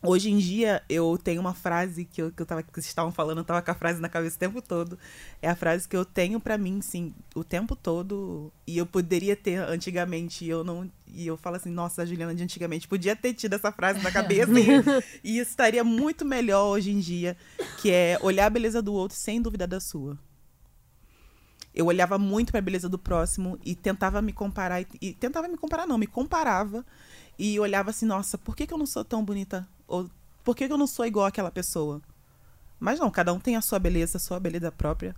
[0.04, 3.12] Hoje em dia, eu tenho uma frase que, eu, que, eu tava, que vocês estavam
[3.12, 4.98] falando, eu tava com a frase na cabeça o tempo todo.
[5.42, 8.54] É a frase que eu tenho para mim, sim, o tempo todo.
[8.68, 10.90] E eu poderia ter antigamente, e eu não.
[11.08, 14.12] E eu falo assim, nossa, a Juliana de antigamente podia ter tido essa frase na
[14.12, 14.52] cabeça.
[15.24, 17.36] e, e estaria muito melhor hoje em dia,
[17.82, 20.16] que é olhar a beleza do outro sem dúvida da sua.
[21.74, 24.82] Eu olhava muito para a beleza do próximo e tentava me comparar.
[24.82, 26.86] E, e tentava me comparar, não, me comparava.
[27.38, 30.10] E olhava assim, nossa, por que, que eu não sou tão bonita ou
[30.44, 32.02] por que eu não sou igual àquela pessoa?
[32.80, 35.16] Mas não, cada um tem a sua beleza, a sua beleza própria.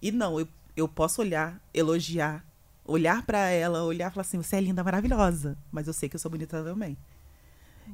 [0.00, 2.44] E não, eu, eu posso olhar, elogiar,
[2.84, 5.56] olhar para ela, olhar e falar assim: você é linda, maravilhosa.
[5.70, 6.96] Mas eu sei que eu sou bonita também.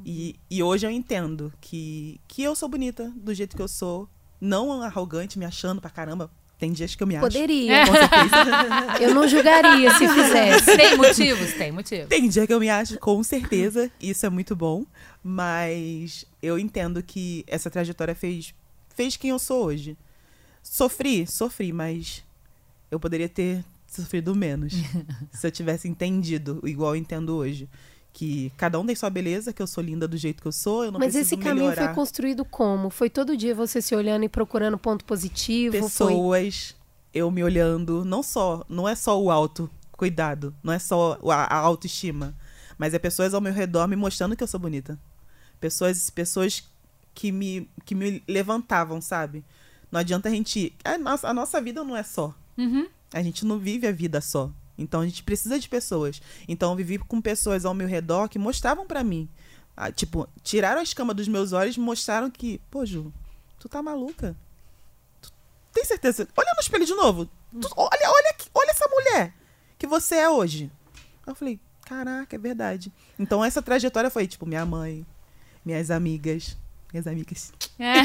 [0.05, 4.09] E, e hoje eu entendo que, que eu sou bonita do jeito que eu sou.
[4.41, 6.31] Não arrogante, me achando pra caramba.
[6.59, 7.27] Tem dias que eu me acho.
[7.27, 7.87] Poderia.
[7.87, 9.03] Com certeza.
[9.03, 10.77] eu não julgaria se fizesse.
[10.77, 11.53] Tem motivos?
[11.55, 12.09] Tem motivos.
[12.09, 13.91] Tem dia que eu me acho, com certeza.
[14.01, 14.85] Isso é muito bom.
[15.23, 18.55] Mas eu entendo que essa trajetória fez,
[18.95, 19.97] fez quem eu sou hoje.
[20.63, 22.25] Sofri, sofri, mas
[22.91, 24.73] eu poderia ter sofrido menos.
[25.33, 27.69] se eu tivesse entendido, igual eu entendo hoje
[28.15, 30.85] que cada um tem sua beleza, que eu sou linda do jeito que eu sou,
[30.85, 31.87] eu não Mas esse caminho melhorar.
[31.87, 32.89] foi construído como?
[32.89, 35.73] Foi todo dia você se olhando e procurando ponto positivo?
[35.73, 36.77] Pessoas, foi...
[37.13, 41.57] eu me olhando, não só, não é só o alto cuidado, não é só a,
[41.57, 42.37] a autoestima,
[42.79, 44.97] mas é pessoas ao meu redor me mostrando que eu sou bonita.
[45.61, 46.63] Pessoas, pessoas
[47.13, 49.45] que me, que me levantavam, sabe?
[49.91, 50.73] Não adianta a gente.
[50.85, 52.33] A nossa, a nossa vida não é só.
[52.57, 52.87] Uhum.
[53.13, 54.53] A gente não vive a vida só.
[54.77, 56.21] Então a gente precisa de pessoas.
[56.49, 59.29] Então eu vivi com pessoas ao meu redor que mostravam para mim.
[59.77, 63.13] Ah, tipo, tiraram a escama dos meus olhos e mostraram que, pô, Ju,
[63.59, 64.37] tu tá maluca?
[65.21, 65.33] Tu
[65.73, 66.29] tem certeza?
[66.37, 67.27] Olha no espelho de novo.
[67.61, 69.35] Tu, olha, olha, olha essa mulher
[69.79, 70.71] que você é hoje.
[71.27, 72.93] Eu falei, caraca, é verdade.
[73.19, 75.05] Então essa trajetória foi, tipo, minha mãe,
[75.65, 76.57] minhas amigas,
[76.93, 77.53] minhas amigas.
[77.79, 78.03] É.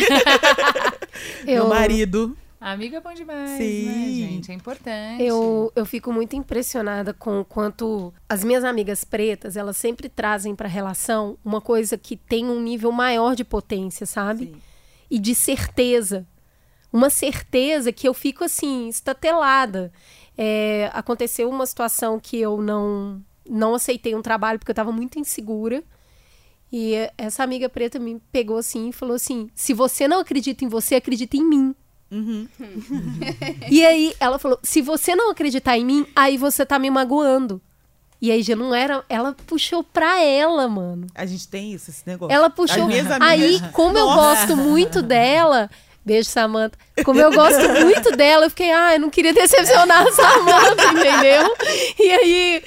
[1.45, 2.36] meu marido.
[2.62, 3.86] Amiga é bom demais, né, Sim.
[3.86, 4.52] né, gente?
[4.52, 5.24] É importante.
[5.24, 10.54] Eu, eu fico muito impressionada com o quanto as minhas amigas pretas, elas sempre trazem
[10.54, 14.48] para a relação uma coisa que tem um nível maior de potência, sabe?
[14.48, 14.62] Sim.
[15.10, 16.28] E de certeza.
[16.91, 19.91] Uma certeza que eu fico assim, estatelada.
[20.38, 25.17] É, aconteceu uma situação que eu não, não aceitei um trabalho porque eu estava muito
[25.17, 25.82] insegura.
[26.72, 30.67] E essa amiga preta me pegou assim e falou assim: se você não acredita em
[30.67, 31.76] você, acredita em mim.
[33.69, 37.62] E aí ela falou: se você não acreditar em mim, aí você tá me magoando.
[38.22, 39.04] E aí já não era.
[39.08, 41.08] Ela puxou pra ela, mano.
[41.15, 42.36] A gente tem isso, esse negócio.
[42.36, 42.88] Ela puxou.
[43.22, 44.45] Aí, como eu Nossa.
[44.48, 45.69] gosto muito dela.
[46.04, 46.78] Beijo, Samanta.
[47.06, 51.56] Como eu gosto muito dela, eu fiquei, ah, eu não queria decepcionar a Samanta, entendeu?
[52.00, 52.63] E aí.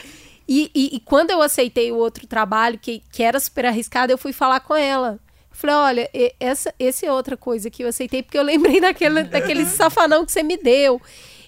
[0.48, 4.18] E, e- e quando eu aceitei o outro trabalho, que, que era super arriscado, eu
[4.18, 5.18] fui falar com ela.
[5.62, 9.22] Eu falei, olha, essa, essa é outra coisa que eu aceitei, porque eu lembrei daquele,
[9.24, 11.00] daquele safanão que você me deu.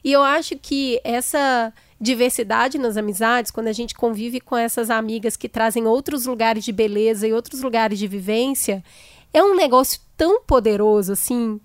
[0.04, 5.36] E eu acho que essa diversidade nas amizades, quando a gente convive com essas amigas
[5.36, 8.84] que trazem outros lugares de beleza e outros lugares de vivência,
[9.32, 11.60] é um negócio tão poderoso, assim,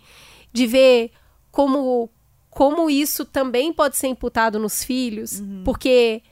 [0.52, 1.12] de ver
[1.52, 2.10] como,
[2.50, 6.24] como isso também pode ser imputado nos filhos, porque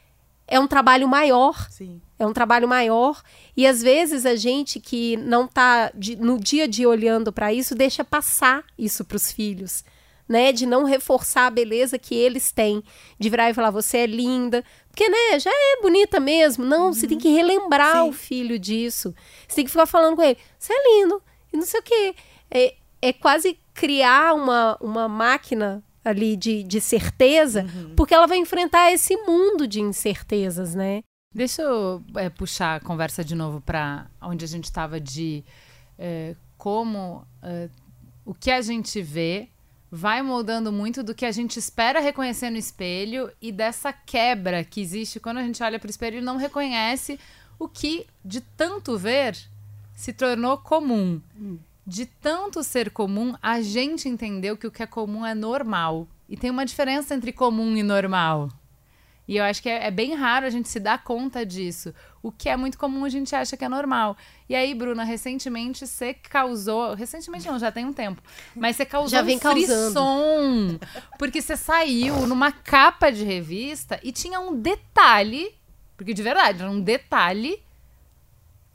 [0.47, 1.69] é um trabalho maior.
[1.69, 2.01] Sim.
[2.19, 3.21] É um trabalho maior
[3.55, 7.75] e às vezes a gente que não está no dia a dia olhando para isso
[7.75, 9.83] deixa passar isso para os filhos,
[10.27, 10.51] né?
[10.51, 12.83] De não reforçar a beleza que eles têm,
[13.19, 16.65] de virar e falar você é linda, porque né, já é bonita mesmo.
[16.65, 18.09] Não, você tem que relembrar Sim.
[18.09, 19.13] o filho disso.
[19.47, 21.21] Você tem que ficar falando com ele, você é lindo
[21.53, 22.15] e não sei o quê.
[22.49, 28.91] É, é quase criar uma, uma máquina ali de, de certeza, porque ela vai enfrentar
[28.91, 31.03] esse mundo de incertezas, né?
[31.37, 35.45] Deixa eu é, puxar a conversa de novo para onde a gente estava de
[35.95, 37.69] é, como é,
[38.25, 39.47] o que a gente vê
[39.91, 44.81] vai moldando muito do que a gente espera reconhecer no espelho e dessa quebra que
[44.81, 47.19] existe quando a gente olha para o espelho e não reconhece
[47.59, 49.37] o que, de tanto ver,
[49.93, 51.21] se tornou comum.
[51.85, 56.07] De tanto ser comum, a gente entendeu que o que é comum é normal.
[56.27, 58.49] E tem uma diferença entre comum e normal.
[59.27, 61.93] E eu acho que é, é bem raro a gente se dar conta disso.
[62.23, 64.15] O que é muito comum a gente acha que é normal.
[64.47, 66.93] E aí, Bruna, recentemente você causou.
[66.93, 68.21] Recentemente não, já tem um tempo.
[68.55, 70.79] Mas você causou Já vem um causando.
[70.79, 70.79] frisson.
[71.19, 75.53] Porque você saiu numa capa de revista e tinha um detalhe.
[75.97, 77.61] Porque de verdade, era um detalhe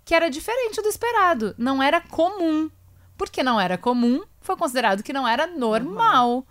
[0.05, 1.55] que era diferente do esperado.
[1.57, 2.71] Não era comum.
[3.17, 6.45] Porque não era comum, foi considerado que não era normal.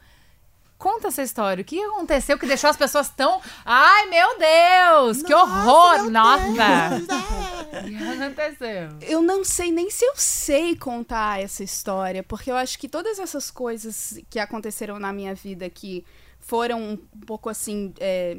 [0.81, 1.61] Conta essa história.
[1.61, 3.39] O que aconteceu que deixou as pessoas tão.
[3.63, 5.21] Ai, meu Deus!
[5.21, 6.09] que horror!
[6.09, 6.41] Nossa!
[7.71, 8.89] O que aconteceu?
[9.01, 13.17] Eu não sei nem se eu sei contar essa história, porque eu acho que todas
[13.17, 16.03] essas coisas que aconteceram na minha vida que
[16.39, 17.93] foram um pouco assim.
[17.97, 18.37] é,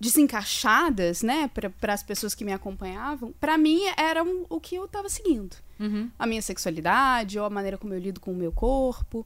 [0.00, 5.08] desencaixadas, né, para as pessoas que me acompanhavam, para mim eram o que eu tava
[5.08, 5.56] seguindo.
[5.78, 6.10] Uhum.
[6.18, 9.24] A minha sexualidade, ou a maneira como eu lido com o meu corpo.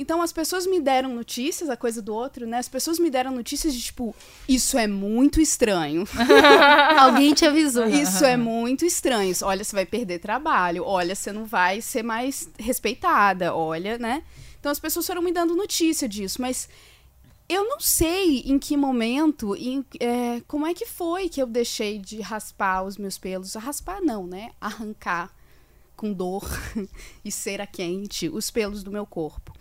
[0.00, 2.56] Então as pessoas me deram notícias, a coisa do outro, né?
[2.56, 4.16] As pessoas me deram notícias de tipo,
[4.48, 6.04] isso é muito estranho.
[6.98, 7.86] Alguém te avisou.
[7.86, 9.34] Isso é muito estranho.
[9.42, 10.84] Olha, você vai perder trabalho.
[10.86, 13.54] Olha, você não vai ser mais respeitada.
[13.54, 14.22] Olha, né?
[14.58, 16.66] Então as pessoas foram me dando notícia disso, mas
[17.46, 21.98] eu não sei em que momento, em, é, como é que foi que eu deixei
[21.98, 23.54] de raspar os meus pelos.
[23.54, 24.52] Raspar não, né?
[24.58, 25.30] Arrancar
[26.00, 26.48] com dor
[27.22, 29.52] e cera quente os pelos do meu corpo.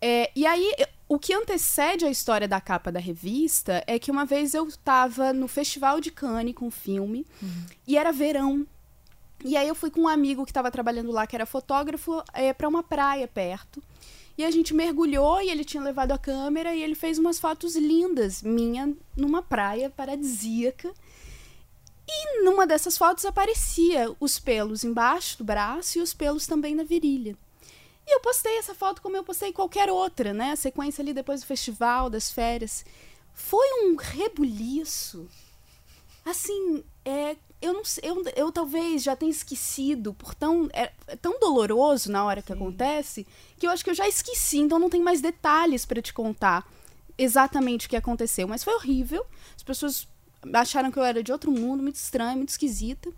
[0.00, 0.72] É, e aí,
[1.06, 5.34] o que antecede a história da capa da revista é que uma vez eu tava
[5.34, 7.26] no Festival de Cannes com um filme
[7.86, 8.66] e era verão.
[9.44, 12.54] E aí eu fui com um amigo que estava trabalhando lá, que era fotógrafo, é,
[12.54, 13.82] para uma praia perto.
[14.38, 17.76] E a gente mergulhou e ele tinha levado a câmera e ele fez umas fotos
[17.76, 20.92] lindas, minha numa praia paradisíaca.
[22.08, 26.84] E numa dessas fotos aparecia os pelos embaixo do braço e os pelos também na
[26.84, 27.36] virilha.
[28.06, 30.52] E eu postei essa foto como eu postei qualquer outra, né?
[30.52, 32.84] A sequência ali depois do festival, das férias.
[33.34, 35.28] Foi um rebuliço.
[36.24, 41.16] Assim, é, eu não sei, eu, eu talvez já tenha esquecido, por tão, é, é
[41.16, 43.26] tão doloroso na hora que acontece,
[43.58, 46.68] que eu acho que eu já esqueci, então não tem mais detalhes pra te contar
[47.18, 48.46] exatamente o que aconteceu.
[48.46, 49.24] Mas foi horrível.
[49.56, 50.08] As pessoas
[50.52, 53.10] acharam que eu era de outro mundo, muito estranha, muito esquisita.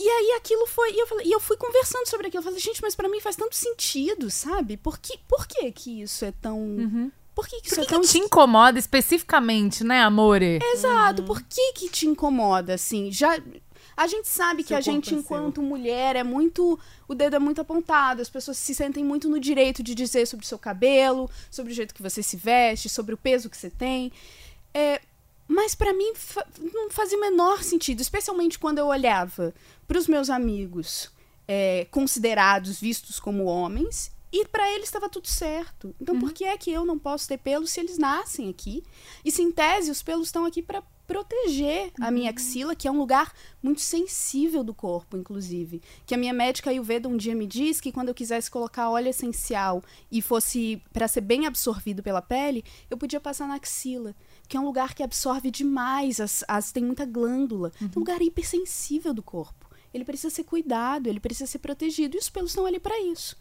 [0.00, 0.92] E aí aquilo foi.
[0.92, 2.40] E eu, falei, e eu fui conversando sobre aquilo.
[2.40, 4.76] Eu falei, gente, mas pra mim faz tanto sentido, sabe?
[4.76, 7.10] Por que, por que, que isso é tão.
[7.34, 8.00] Por que, que isso Por é que, tão.
[8.02, 10.58] que te incomoda especificamente, né, amore?
[10.72, 13.10] Exato, por que que te incomoda, assim?
[13.12, 13.40] Já.
[13.96, 15.18] A gente sabe que Seu a gente, é seu.
[15.18, 16.78] enquanto mulher, é muito.
[17.08, 20.44] O dedo é muito apontado, as pessoas se sentem muito no direito de dizer sobre
[20.44, 23.70] o seu cabelo, sobre o jeito que você se veste, sobre o peso que você
[23.70, 24.12] tem.
[24.72, 25.00] É,
[25.48, 29.52] mas pra mim fa- não fazia o menor sentido, especialmente quando eu olhava
[29.86, 31.10] pros meus amigos
[31.48, 35.94] é, considerados, vistos como homens, e pra eles estava tudo certo.
[35.98, 38.84] Então por que é que eu não posso ter pelos se eles nascem aqui?
[39.24, 42.90] E se em tese os pelos estão aqui pra proteger a minha axila, que é
[42.90, 43.32] um lugar
[43.62, 45.80] muito sensível do corpo, inclusive.
[46.04, 49.08] Que a minha médica Ayurveda um dia me disse que quando eu quisesse colocar óleo
[49.08, 49.82] essencial
[50.12, 54.14] e fosse para ser bem absorvido pela pele, eu podia passar na axila,
[54.46, 57.72] que é um lugar que absorve demais, as, as tem muita glândula.
[57.80, 59.66] É um lugar hipersensível do corpo.
[59.94, 63.34] Ele precisa ser cuidado, ele precisa ser protegido, e os pelos estão ali para isso.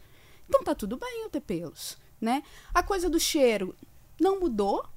[0.47, 2.41] Então tá tudo bem eu ter pelos, né?
[2.74, 3.76] A coisa do cheiro
[4.18, 4.88] não mudou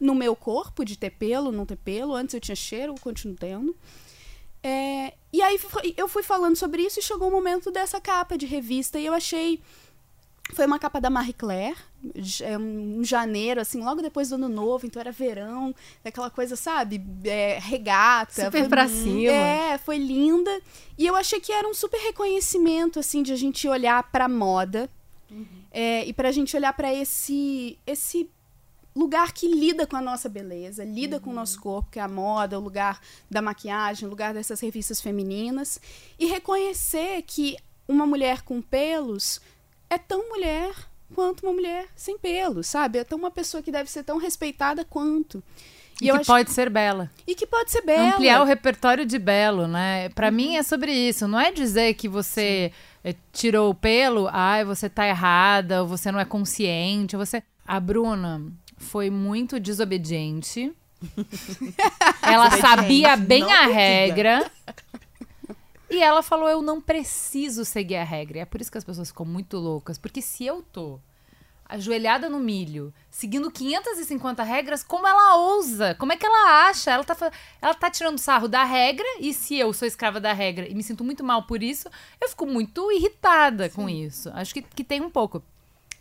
[0.00, 2.14] no meu corpo de ter pelo, não ter pelo.
[2.14, 3.76] Antes eu tinha cheiro, eu continuo tendo.
[4.62, 5.58] É, e aí
[5.96, 9.12] eu fui falando sobre isso e chegou o momento dessa capa de revista e eu
[9.12, 9.60] achei
[10.52, 11.74] foi uma capa da Marie Claire,
[12.16, 12.56] j- é
[13.02, 17.02] janeiro, assim, logo depois do ano novo, então era verão, aquela coisa, sabe?
[17.24, 18.44] É, regata.
[18.44, 19.32] Super foi- pra cima.
[19.32, 20.50] É, foi linda.
[20.98, 24.88] E eu achei que era um super reconhecimento, assim, de a gente olhar pra moda
[25.72, 28.28] é, e pra gente olhar pra esse, esse
[28.94, 32.08] lugar que lida com a nossa beleza, lida com o nosso corpo, que é a
[32.08, 35.80] moda, o lugar da maquiagem, o lugar dessas revistas femininas,
[36.18, 37.56] e reconhecer que
[37.88, 39.40] uma mulher com pelos
[39.90, 40.72] é tão mulher
[41.14, 42.98] quanto uma mulher sem pelos, sabe?
[42.98, 45.42] É tão uma pessoa que deve ser tão respeitada quanto.
[46.00, 47.08] E, eu que acho- pode ser bela.
[47.26, 48.14] e que pode ser bela.
[48.14, 50.08] Ampliar o repertório de belo, né?
[50.10, 51.28] Pra mim é sobre isso.
[51.28, 52.72] Não é dizer que você
[53.04, 57.42] eh, tirou o pelo, ai, você tá errada, ou você não é consciente, ou você.
[57.66, 58.42] A Bruna
[58.76, 60.72] foi muito desobediente.
[62.22, 64.50] Ela sabia bem não a regra.
[65.90, 68.40] E ela falou: Eu não preciso seguir a regra.
[68.40, 69.98] É por isso que as pessoas ficam muito loucas.
[69.98, 70.98] Porque se eu tô
[71.66, 75.94] ajoelhada no milho, seguindo 550 regras, como ela ousa?
[75.94, 76.90] Como é que ela acha?
[76.90, 80.68] Ela tá, ela tá tirando sarro da regra, e se eu sou escrava da regra
[80.68, 81.88] e me sinto muito mal por isso,
[82.20, 84.30] eu fico muito irritada com isso.
[84.34, 85.42] Acho que, que tem um pouco.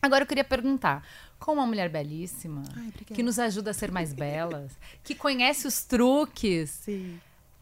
[0.02, 1.02] Agora eu queria perguntar.
[1.44, 4.72] Como uma mulher belíssima, Ai, que nos ajuda a ser mais belas,
[5.04, 7.20] que conhece os truques, Sim.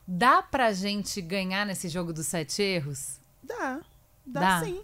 [0.07, 3.19] dá pra gente ganhar nesse jogo dos sete erros?
[3.41, 3.81] Dá.
[4.23, 4.65] Dá, Dá.
[4.65, 4.83] sim.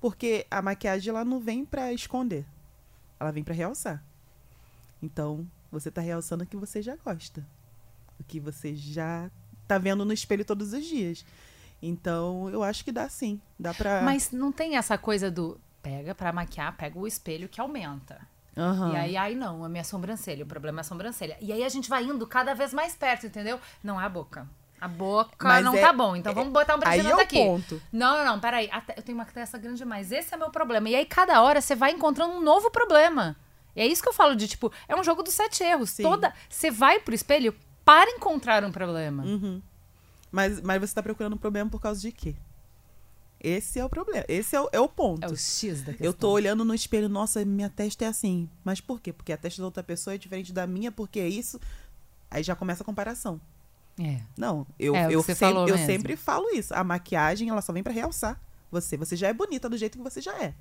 [0.00, 2.44] Porque a maquiagem ela não vem pra esconder.
[3.20, 4.02] Ela vem pra realçar.
[5.00, 7.46] Então, você tá realçando o que você já gosta.
[8.18, 9.30] O que você já
[9.68, 11.24] tá vendo no espelho todos os dias.
[11.80, 13.40] Então, eu acho que dá sim.
[13.56, 14.02] Dá pra.
[14.02, 18.18] Mas não tem essa coisa do pega pra maquiar, pega o espelho que aumenta.
[18.56, 18.92] Aham.
[18.92, 21.36] E aí, ai não, a minha sobrancelha, o problema é a sobrancelha.
[21.40, 23.60] E aí a gente vai indo cada vez mais perto, entendeu?
[23.82, 24.48] Não é a boca.
[24.80, 27.36] A boca Mas não é- tá bom, então vamos botar um Aí brilhante é aqui.
[27.36, 27.82] ponto.
[27.92, 28.70] Não, não, não, peraí.
[28.96, 30.10] Eu tenho uma testa grande demais.
[30.10, 30.88] Esse é meu problema.
[30.88, 33.36] E aí, cada hora, você vai encontrando um novo problema.
[33.76, 35.90] E é isso que eu falo de, tipo, é um jogo dos sete erros.
[35.90, 36.02] Sim.
[36.02, 36.32] Toda.
[36.48, 37.54] Você vai pro espelho
[37.84, 39.22] para encontrar um problema.
[39.24, 39.60] Uhum.
[40.30, 42.34] Mas, mas você tá procurando um problema por causa de quê?
[43.44, 44.24] Esse é o problema.
[44.26, 45.22] Esse é o, é o ponto.
[45.22, 46.06] É o X da questão.
[46.06, 48.48] Eu tô olhando no espelho, nossa, minha testa é assim.
[48.64, 49.12] Mas por quê?
[49.12, 51.60] Porque a testa da outra pessoa é diferente da minha, porque é isso.
[52.30, 53.38] Aí já começa a comparação.
[54.00, 54.20] É.
[54.34, 55.86] Não, eu, É, eu, sempre, eu mesmo.
[55.86, 56.74] sempre falo isso.
[56.74, 58.40] A maquiagem, ela só vem pra realçar
[58.70, 58.96] você.
[58.96, 60.54] Você já é bonita do jeito que você já é.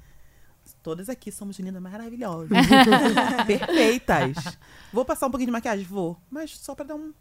[0.82, 2.50] Todas aqui somos lindas maravilhosas.
[3.48, 4.58] Perfeitas.
[4.92, 5.86] Vou passar um pouquinho de maquiagem?
[5.86, 6.18] Vou.
[6.30, 7.14] Mas só pra dar um.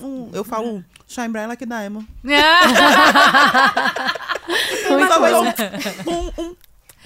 [0.00, 2.04] um eu falo um shine bright like diamond.
[4.86, 6.56] Só um, um,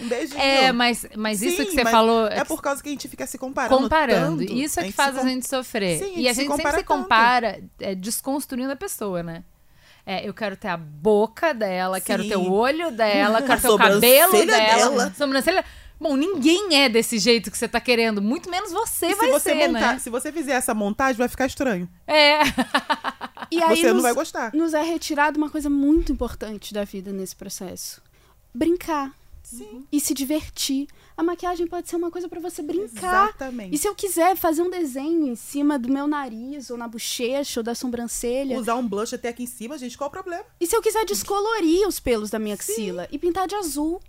[0.01, 0.41] um, beijinho.
[0.41, 2.27] É, mas, mas isso Sim, que você falou.
[2.27, 3.83] É por causa que a gente fica se comparando.
[3.83, 4.39] comparando.
[4.39, 5.99] tanto, Isso é que faz a gente sofrer.
[5.99, 9.45] Sim, a e a gente se gente sempre se compara é, desconstruindo a pessoa, né?
[10.05, 12.31] É, eu quero ter a boca dela, quero Sim.
[12.31, 15.15] ter o olho dela, quero ter o cabelo dela, dela.
[15.17, 15.65] sobrancelha.
[16.03, 19.33] Bom, ninguém é desse jeito que você tá querendo, muito menos você E vai se
[19.33, 19.99] você ser, montar, né?
[20.01, 21.89] se você fizer essa montagem, vai ficar estranho.
[22.07, 22.41] É.
[23.51, 24.51] E aí você não nos, vai gostar.
[24.55, 28.01] nos é retirado uma coisa muito importante da vida nesse processo.
[28.55, 29.13] Brincar.
[29.43, 29.85] Sim.
[29.93, 30.87] E se divertir.
[31.15, 33.29] A maquiagem pode ser uma coisa pra você brincar.
[33.29, 33.75] Exatamente.
[33.75, 37.61] E se eu quiser fazer um desenho em cima do meu nariz, ou na bochecha,
[37.61, 38.59] ou da sobrancelha.
[38.59, 40.45] Usar um blush até aqui em cima, gente, qual o problema?
[40.59, 44.01] E se eu quiser descolorir os pelos da minha axila e pintar de azul?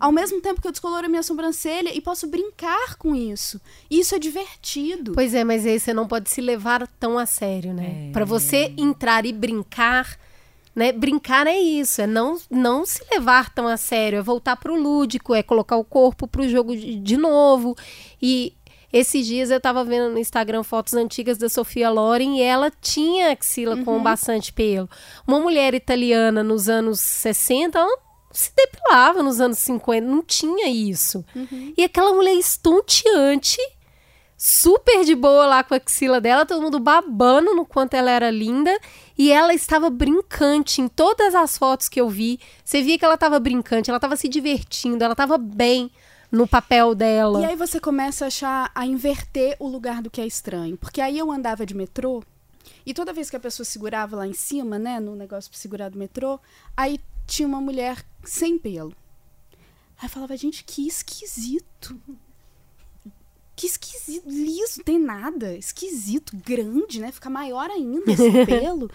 [0.00, 3.60] Ao mesmo tempo que eu descoloro a minha sobrancelha e posso brincar com isso.
[3.90, 5.12] Isso é divertido.
[5.12, 8.08] Pois é, mas aí você não pode se levar tão a sério, né?
[8.08, 8.12] É.
[8.12, 10.18] Pra você entrar e brincar,
[10.74, 10.90] né?
[10.90, 15.34] Brincar é isso, é não, não se levar tão a sério, é voltar pro lúdico,
[15.34, 17.76] é colocar o corpo pro jogo de, de novo.
[18.22, 18.54] E
[18.92, 23.32] esses dias eu tava vendo no Instagram fotos antigas da Sofia Loren e ela tinha
[23.32, 24.88] axila com bastante pelo.
[25.26, 30.68] Uma mulher italiana nos anos 60, ela não se depilava nos anos 50, não tinha
[30.68, 31.24] isso.
[31.76, 33.58] E aquela mulher estonteante
[34.36, 38.30] super de boa lá com a axila dela, todo mundo babando no quanto ela era
[38.30, 38.74] linda.
[39.18, 42.40] E ela estava brincante em todas as fotos que eu vi.
[42.64, 45.90] Você via que ela estava brincante, ela estava se divertindo, ela estava bem
[46.32, 47.42] no papel dela.
[47.42, 50.78] E aí você começa a achar, a inverter o lugar do que é estranho.
[50.78, 52.22] Porque aí eu andava de metrô
[52.86, 55.90] E toda vez que a pessoa segurava lá em cima, né, no negócio pra segurar
[55.90, 56.40] do metrô,
[56.74, 58.94] aí tinha uma mulher sem pelo.
[59.98, 62.00] Aí eu falava, gente, que esquisito.
[63.54, 65.56] Que esquisito, liso, tem nada.
[65.56, 67.12] Esquisito, grande, né?
[67.12, 68.90] Fica maior ainda esse pelo.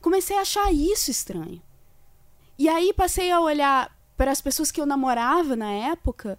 [0.00, 1.62] Comecei a achar isso estranho.
[2.58, 6.38] E aí passei a olhar para as pessoas que eu namorava na época,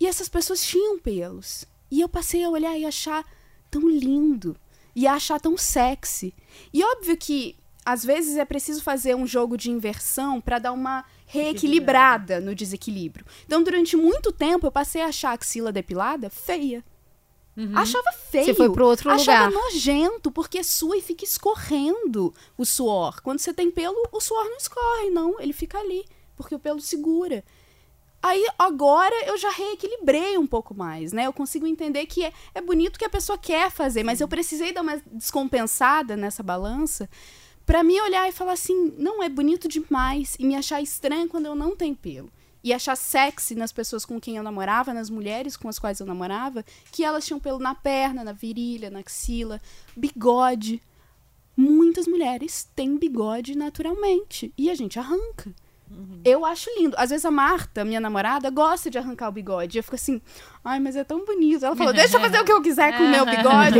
[0.00, 1.66] e essas pessoas tinham pelos.
[1.90, 3.22] E eu passei a olhar e achar
[3.70, 4.56] tão lindo
[4.96, 6.34] e achar tão sexy.
[6.72, 11.04] E óbvio que às vezes é preciso fazer um jogo de inversão para dar uma
[11.32, 13.24] reequilibrada no desequilíbrio.
[13.46, 16.84] Então, durante muito tempo, eu passei a achar a axila depilada feia.
[17.74, 18.46] Achava feio.
[18.46, 19.62] Você foi pro outro Achava lugar.
[19.64, 23.20] nojento, porque sua e fica escorrendo o suor.
[23.22, 25.40] Quando você tem pelo, o suor não escorre, não.
[25.40, 26.04] Ele fica ali,
[26.36, 27.44] porque o pelo segura.
[28.22, 31.26] Aí, agora, eu já reequilibrei um pouco mais, né?
[31.26, 34.72] Eu consigo entender que é, é bonito que a pessoa quer fazer, mas eu precisei
[34.72, 37.08] dar uma descompensada nessa balança
[37.64, 40.36] pra me olhar e falar assim, não, é bonito demais.
[40.38, 42.30] E me achar estranho quando eu não tenho pelo.
[42.64, 46.06] E achar sexy nas pessoas com quem eu namorava, nas mulheres com as quais eu
[46.06, 49.60] namorava, que elas tinham pelo na perna, na virilha, na axila,
[49.96, 50.80] bigode.
[51.56, 54.52] Muitas mulheres têm bigode naturalmente.
[54.56, 55.52] E a gente arranca.
[56.24, 56.94] Eu acho lindo.
[56.98, 59.76] Às vezes a Marta, minha namorada, gosta de arrancar o bigode.
[59.76, 60.20] Eu fico assim,
[60.64, 61.64] ai, mas é tão bonito.
[61.64, 63.78] Ela falou, deixa eu fazer o que eu quiser com o meu bigode.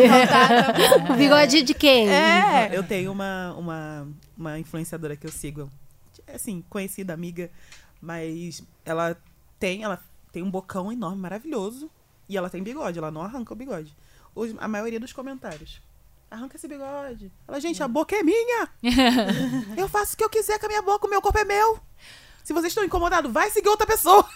[1.10, 2.08] O bigode de quem?
[2.10, 2.70] É.
[2.72, 5.70] Eu tenho uma, uma, uma influenciadora que eu sigo,
[6.34, 7.50] assim, conhecida, amiga,
[8.00, 9.16] mas ela
[9.58, 10.02] tem, ela
[10.32, 11.88] tem um bocão enorme, maravilhoso,
[12.28, 13.94] e ela tem bigode, ela não arranca o bigode.
[14.34, 15.80] Os- a maioria dos comentários.
[16.32, 17.30] Arranca esse bigode.
[17.46, 18.66] Ela, gente, a boca é minha.
[19.76, 21.78] eu faço o que eu quiser com a minha boca, o meu corpo é meu.
[22.42, 24.26] Se vocês estão incomodados, vai seguir outra pessoa.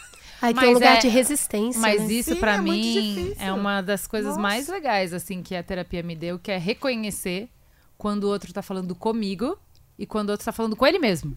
[0.42, 1.80] Aí tem Mas um lugar é- de resistência.
[1.80, 2.12] Mas né?
[2.12, 4.42] isso pra é mim é uma das coisas Nossa.
[4.42, 7.49] mais legais assim que a terapia me deu, que é reconhecer
[7.97, 9.59] quando o outro tá falando comigo
[9.99, 11.34] e quando o outro tá falando com ele mesmo.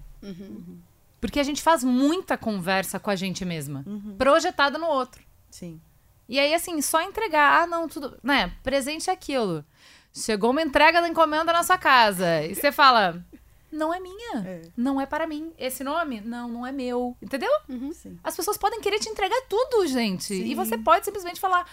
[1.22, 3.86] Porque a gente faz muita conversa com a gente mesma,
[4.18, 5.24] projetada no outro.
[5.49, 5.80] Sim.
[6.28, 8.20] E aí, assim, só entregar, ah, não, tudo.
[8.22, 8.51] Né?
[8.62, 9.66] Presente é aquilo.
[10.14, 12.43] Chegou uma entrega da encomenda na sua casa.
[12.43, 13.24] E você fala.
[13.72, 14.38] Não é minha.
[14.45, 14.62] É.
[14.76, 15.53] Não é para mim.
[15.57, 16.22] Esse nome?
[16.22, 17.16] Não, não é meu.
[17.22, 17.51] Entendeu?
[17.93, 18.18] Sim.
[18.24, 20.34] As pessoas podem querer te entregar tudo, gente.
[20.34, 20.55] E Sim.
[20.55, 21.66] você pode simplesmente falar: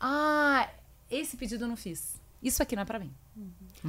[0.00, 0.68] Ah,
[1.10, 2.20] esse pedido eu não fiz.
[2.42, 3.12] Isso aqui não é pra mim.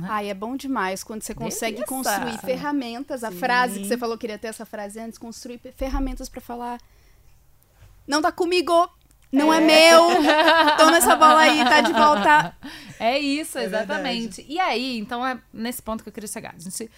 [0.04, 1.88] Ai, é bom demais quando você consegue Delícia.
[1.96, 3.24] construir ferramentas.
[3.24, 3.38] A Sim.
[3.38, 6.80] frase que você falou, queria ter essa frase antes, construir ferramentas pra falar.
[8.08, 8.90] Não tá comigo,
[9.32, 10.08] não é, meu.
[10.78, 12.56] Toma essa bola aí, tá de volta.
[13.02, 14.46] É isso, É exatamente.
[14.46, 16.54] e aí, então é nesse ponto que eu queria chegar.
[16.54, 16.92] A gente,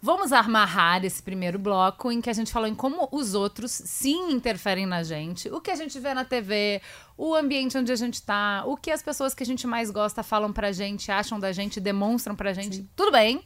[0.00, 4.32] vamos amarrar esse primeiro bloco em que a gente falou em como os outros sim
[4.32, 6.80] interferem na gente, o que a gente vê na TV,
[7.14, 10.22] o ambiente onde a gente tá, o que as pessoas que a gente mais gosta
[10.22, 12.88] falam pra gente, acham da gente, demonstram pra gente.
[12.96, 13.44] Tudo bem.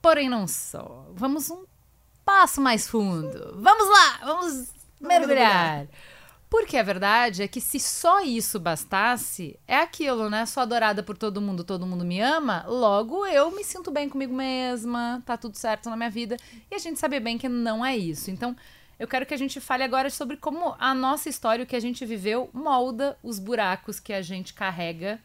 [0.00, 1.04] Porém, não só.
[1.14, 1.64] Vamos um
[2.24, 3.56] passo mais fundo.
[3.60, 4.68] Vamos lá, vamos
[5.00, 5.86] mergulhar.
[6.52, 10.44] Porque a verdade é que se só isso bastasse, é aquilo, né?
[10.44, 14.34] Sou adorada por todo mundo, todo mundo me ama, logo eu me sinto bem comigo
[14.34, 16.36] mesma, tá tudo certo na minha vida.
[16.70, 18.30] E a gente sabe bem que não é isso.
[18.30, 18.54] Então,
[18.98, 21.80] eu quero que a gente fale agora sobre como a nossa história, o que a
[21.80, 25.18] gente viveu, molda os buracos que a gente carrega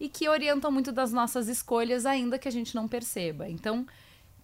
[0.00, 3.48] e que orientam muito das nossas escolhas, ainda que a gente não perceba.
[3.48, 3.86] Então,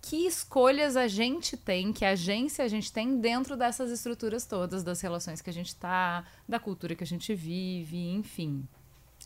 [0.07, 5.01] que escolhas a gente tem, que agência a gente tem dentro dessas estruturas todas, das
[5.01, 8.67] relações que a gente tá, da cultura que a gente vive, enfim.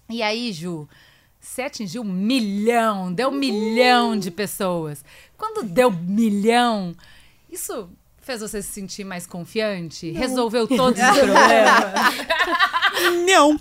[0.08, 0.88] E aí, Ju,
[1.40, 5.04] você atingiu um milhão, deu um milhão de pessoas.
[5.36, 6.94] Quando deu milhão,
[7.50, 10.10] isso fez você se sentir mais confiante?
[10.12, 11.92] Resolveu todos os problemas?
[13.26, 13.58] Não!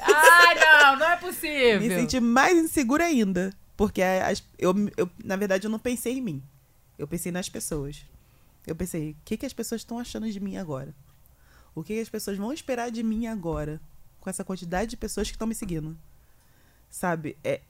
[0.00, 1.80] Ai, não, não é possível.
[1.80, 3.52] Me senti mais insegura ainda.
[3.76, 6.42] Porque as- eu, eu, na verdade, eu não pensei em mim.
[6.98, 8.04] Eu pensei nas pessoas.
[8.66, 10.94] Eu pensei, o que, que as pessoas estão achando de mim agora?
[11.74, 13.80] O que, que as pessoas vão esperar de mim agora?
[14.20, 15.96] Com essa quantidade de pessoas que estão me seguindo.
[16.90, 17.38] Sabe?
[17.44, 17.60] É,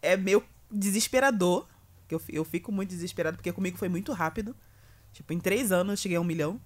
[0.00, 1.66] é meio desesperador.
[2.06, 4.54] Que eu, eu fico muito desesperado, porque comigo foi muito rápido.
[5.12, 6.60] Tipo, em três anos eu cheguei a um milhão.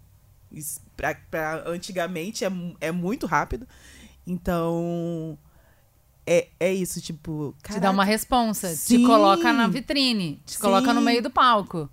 [0.53, 2.51] Isso, pra, pra antigamente é,
[2.81, 3.67] é muito rápido.
[4.27, 5.39] Então.
[6.27, 7.55] É, é isso, tipo.
[7.63, 9.07] Te dá uma responsa, te Sim.
[9.07, 11.07] coloca na vitrine, te coloca no Sim.
[11.07, 11.89] meio do palco.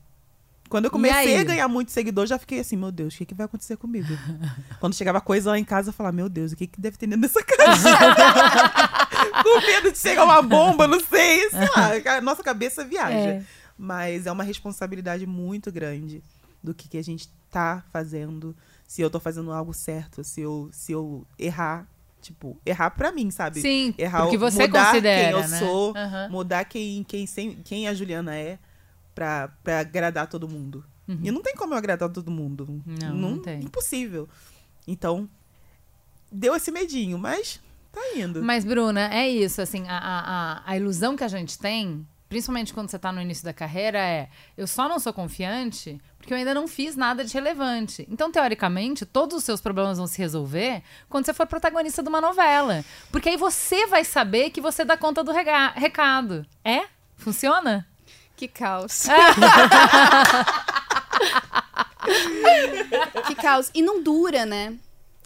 [0.71, 3.33] Quando eu comecei a ganhar muito seguidor, já fiquei assim, meu Deus, o que, que
[3.33, 4.07] vai acontecer comigo?
[4.79, 7.07] Quando chegava coisa lá em casa, eu falava, meu Deus, o que, que deve ter
[7.07, 7.89] dentro dessa caixa?
[9.43, 11.49] Com medo de chegar uma bomba, não sei.
[11.49, 13.17] Sei lá, a nossa cabeça viaja.
[13.17, 13.43] É.
[13.77, 16.23] Mas é uma responsabilidade muito grande
[16.63, 18.55] do que, que a gente tá fazendo,
[18.87, 21.85] se eu tô fazendo algo certo, se eu, se eu errar,
[22.21, 23.59] Tipo, errar pra mim, sabe?
[23.61, 25.59] Sim, errar porque você mudar considera, quem eu né?
[25.59, 26.29] sou, Aham.
[26.29, 27.25] mudar quem, quem,
[27.63, 28.59] quem a Juliana é
[29.15, 30.85] pra, pra agradar todo mundo.
[31.21, 32.65] E não tem como eu agradar todo mundo.
[32.69, 32.83] Uhum.
[32.85, 33.59] Não, não tem.
[33.59, 34.29] Impossível.
[34.87, 35.27] Então,
[36.31, 37.59] deu esse medinho, mas
[37.91, 38.41] tá indo.
[38.41, 42.89] Mas, Bruna, é isso, assim, a, a, a ilusão que a gente tem, principalmente quando
[42.89, 46.53] você tá no início da carreira, é eu só não sou confiante porque eu ainda
[46.53, 48.07] não fiz nada de relevante.
[48.09, 52.21] Então, teoricamente, todos os seus problemas vão se resolver quando você for protagonista de uma
[52.21, 52.85] novela.
[53.11, 56.45] Porque aí você vai saber que você dá conta do recado.
[56.63, 56.83] É?
[57.17, 57.85] Funciona?
[58.37, 59.07] Que caos.
[63.27, 63.69] que caos.
[63.73, 64.77] E não dura, né?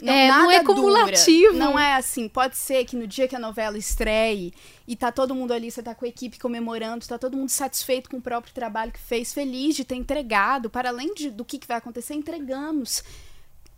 [0.01, 1.53] É, não é cumulativo.
[1.53, 1.65] Dura.
[1.65, 2.27] Não é assim.
[2.27, 4.53] Pode ser que no dia que a novela estreie
[4.87, 8.09] e tá todo mundo ali, você tá com a equipe comemorando, tá todo mundo satisfeito
[8.09, 11.57] com o próprio trabalho que fez, feliz de ter entregado, para além de- do que,
[11.57, 13.03] que vai acontecer, entregamos.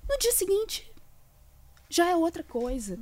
[0.10, 0.90] No dia seguinte,
[1.90, 2.98] já é outra coisa.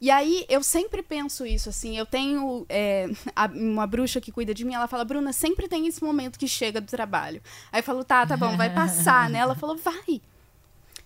[0.00, 4.54] E aí eu sempre penso isso, assim, eu tenho é, a- uma bruxa que cuida
[4.54, 7.42] de mim, ela fala, Bruna, sempre tem esse momento que chega do trabalho.
[7.72, 9.38] Aí eu falo, tá, tá bom, vai passar, né?
[9.40, 10.22] Ela falou, vai.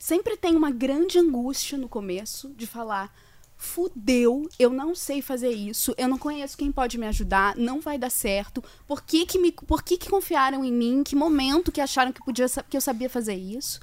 [0.07, 3.13] Sempre tem uma grande angústia no começo de falar,
[3.57, 7.99] fudeu, eu não sei fazer isso, eu não conheço quem pode me ajudar, não vai
[7.99, 8.63] dar certo.
[8.87, 11.03] Por que que, me, por que, que confiaram em mim?
[11.03, 13.81] Que momento que acharam que, podia, que eu sabia fazer isso?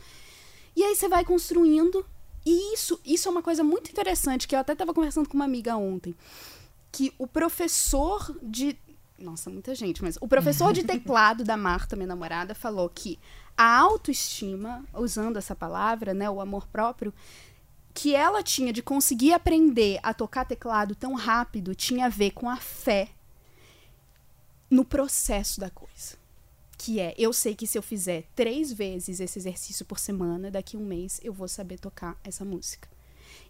[0.74, 2.06] E aí você vai construindo.
[2.46, 5.44] E isso, isso é uma coisa muito interessante, que eu até estava conversando com uma
[5.44, 6.16] amiga ontem.
[6.90, 8.78] Que o professor de.
[9.20, 13.20] Nossa, muita gente, mas o professor de teclado da Marta, minha namorada, falou que
[13.58, 17.14] a autoestima, usando essa palavra, né, o amor próprio,
[17.94, 22.50] que ela tinha de conseguir aprender a tocar teclado tão rápido tinha a ver com
[22.50, 23.10] a fé
[24.70, 26.18] no processo da coisa.
[26.78, 30.76] Que é, eu sei que se eu fizer três vezes esse exercício por semana, daqui
[30.76, 32.90] a um mês eu vou saber tocar essa música.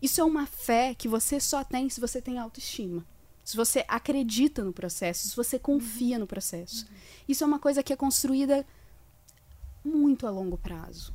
[0.02, 3.06] Isso é uma fé que você só tem se você tem autoestima.
[3.44, 6.86] Se você acredita no processo, se você confia no processo.
[7.28, 8.66] Isso é uma coisa que é construída
[9.84, 11.14] muito a longo prazo.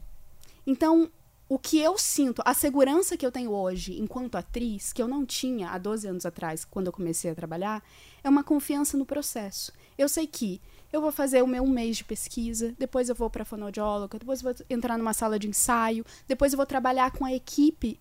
[0.67, 1.11] Então,
[1.49, 5.25] o que eu sinto, a segurança que eu tenho hoje enquanto atriz, que eu não
[5.25, 7.83] tinha há 12 anos atrás, quando eu comecei a trabalhar,
[8.23, 9.73] é uma confiança no processo.
[9.97, 10.61] Eu sei que
[10.93, 14.53] eu vou fazer o meu mês de pesquisa, depois eu vou para fonoaudióloga, depois eu
[14.53, 17.99] vou entrar numa sala de ensaio, depois eu vou trabalhar com a equipe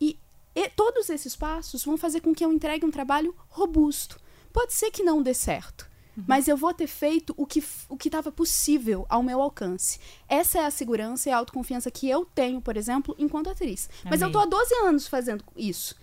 [0.00, 0.16] e,
[0.54, 4.20] e todos esses passos vão fazer com que eu entregue um trabalho robusto.
[4.52, 5.87] Pode ser que não dê certo,
[6.26, 9.98] mas eu vou ter feito o que o que estava possível ao meu alcance.
[10.28, 13.88] Essa é a segurança e a autoconfiança que eu tenho, por exemplo, enquanto atriz.
[14.04, 14.32] Mas eu Amei.
[14.32, 15.94] tô há 12 anos fazendo isso.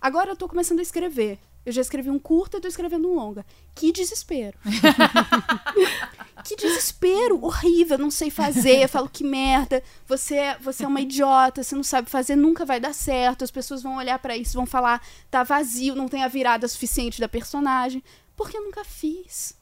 [0.00, 1.38] Agora eu tô começando a escrever.
[1.66, 3.44] Eu já escrevi um curta e tô escrevendo um longa.
[3.74, 4.58] Que desespero.
[6.44, 8.82] que desespero horrível, não sei fazer.
[8.82, 12.64] Eu falo que merda, você, é- você é uma idiota, você não sabe fazer, nunca
[12.66, 13.44] vai dar certo.
[13.44, 17.18] As pessoas vão olhar pra isso, vão falar, tá vazio, não tem a virada suficiente
[17.20, 18.02] da personagem.
[18.36, 19.56] Porque eu nunca fiz.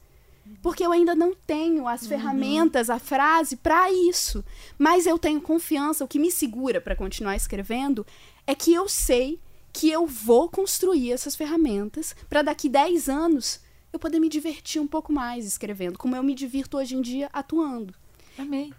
[0.61, 4.43] Porque eu ainda não tenho as ferramentas, a frase pra isso.
[4.77, 8.05] Mas eu tenho confiança, o que me segura pra continuar escrevendo
[8.45, 9.39] é que eu sei
[9.71, 13.59] que eu vou construir essas ferramentas pra daqui 10 anos
[13.91, 17.29] eu poder me divertir um pouco mais escrevendo, como eu me divirto hoje em dia
[17.31, 17.93] atuando.
[18.37, 18.73] Amei.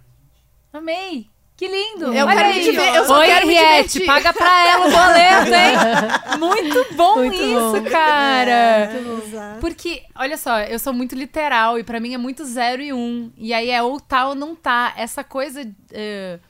[0.73, 1.31] Amei.
[1.57, 2.13] Que lindo.
[2.13, 2.65] Eu Olha quero aí.
[2.65, 5.77] diver- eu só Oi, quero paga pra ela o boleto, hein?
[6.39, 7.91] Muito bom Muito isso, bom.
[7.91, 8.91] cara.
[9.25, 9.61] Exato.
[9.61, 13.33] Porque, olha só, eu sou muito literal e pra mim é muito zero e um.
[13.37, 14.93] E aí é ou tá ou não tá.
[14.97, 16.41] Essa coisa eh,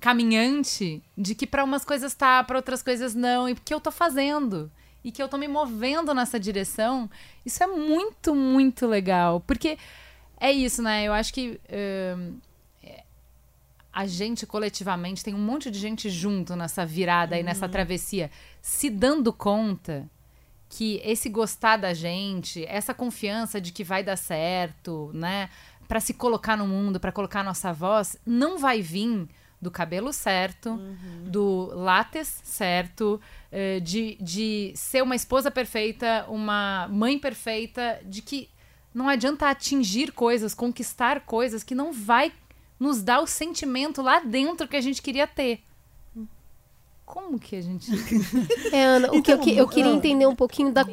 [0.00, 3.46] caminhante de que pra umas coisas tá, pra outras coisas não.
[3.48, 4.70] E que eu tô fazendo.
[5.04, 7.10] E que eu tô me movendo nessa direção.
[7.44, 9.40] Isso é muito, muito legal.
[9.46, 9.76] Porque
[10.40, 11.04] é isso, né?
[11.04, 11.60] Eu acho que.
[11.68, 12.16] eh,
[13.96, 18.30] a gente coletivamente tem um monte de gente junto nessa virada aí, nessa travessia,
[18.60, 20.06] se dando conta
[20.68, 25.48] que esse gostar da gente, essa confiança de que vai dar certo, né,
[25.88, 29.28] Pra se colocar no mundo, pra colocar a nossa voz, não vai vir
[29.62, 30.76] do cabelo certo,
[31.30, 33.20] do látex certo,
[33.52, 38.50] eh, de, de ser uma esposa perfeita, uma mãe perfeita, de que
[38.92, 42.32] não adianta atingir coisas, conquistar coisas que não vai
[42.78, 45.60] nos dar o sentimento lá dentro que a gente queria ter.
[47.04, 47.88] Como que a gente.
[48.72, 49.94] É, Ana, o que eu, Então, que- eu queria ah.
[49.94, 50.84] entender um pouquinho da,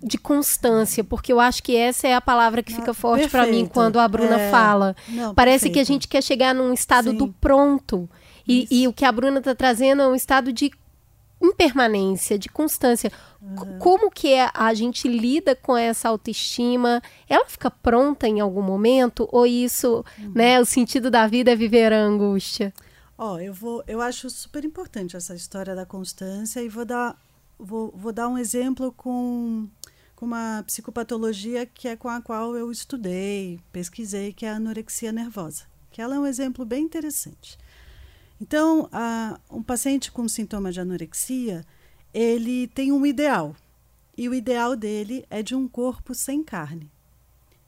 [0.00, 3.42] de constância, porque eu acho que essa é a palavra que fica Ah, forte pra
[3.42, 3.72] mim perfeito.
[3.72, 4.50] quando a Bruna É.
[4.50, 4.94] fala.
[5.08, 5.86] Não, Parece que a perfeito.
[5.88, 7.16] gente quer chegar num estado Sim.
[7.16, 8.08] do pronto.
[8.46, 10.70] E, e o que a Bruna está trazendo é um estado de
[11.40, 13.10] impermanência, de constância.
[13.10, 17.02] C- Como que é a gente lida com essa autoestima?
[17.28, 19.28] Ela fica pronta em algum momento?
[19.30, 20.32] Ou isso, Uhum.
[20.34, 22.72] né, o sentido da vida é viver a angústia?
[23.18, 27.16] Ó, eu vou, eu acho super importante essa história da constância e vou dar
[27.58, 29.66] vou, vou dar um exemplo com,
[30.14, 35.10] com uma psicopatologia que é com a qual eu estudei, pesquisei, que é a anorexia
[35.12, 35.62] nervosa.
[35.90, 37.56] Que ela é um exemplo bem interessante.
[38.40, 41.64] Então, a, um paciente com sintoma de anorexia,
[42.12, 43.56] ele tem um ideal.
[44.16, 46.90] E o ideal dele é de um corpo sem carne.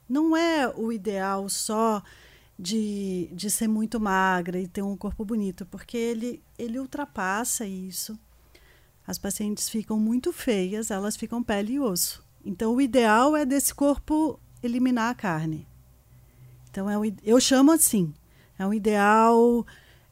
[0.07, 2.01] Não é o ideal só
[2.57, 8.19] de, de ser muito magra e ter um corpo bonito, porque ele, ele ultrapassa isso.
[9.07, 12.23] As pacientes ficam muito feias, elas ficam pele e osso.
[12.43, 15.67] Então, o ideal é desse corpo eliminar a carne.
[16.69, 18.13] Então, é eu chamo assim.
[18.57, 19.65] É um ideal.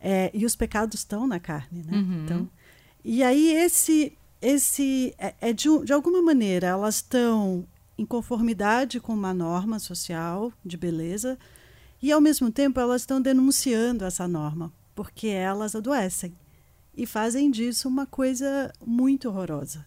[0.10, 1.98] É, e os pecados estão na carne, né?
[1.98, 2.24] Uhum.
[2.24, 2.50] Então,
[3.04, 4.18] e aí, esse.
[4.42, 10.54] esse é, é de, de alguma maneira, elas estão em conformidade com uma norma social
[10.64, 11.38] de beleza,
[12.02, 16.32] e, ao mesmo tempo, elas estão denunciando essa norma, porque elas adoecem
[16.96, 19.86] e fazem disso uma coisa muito horrorosa.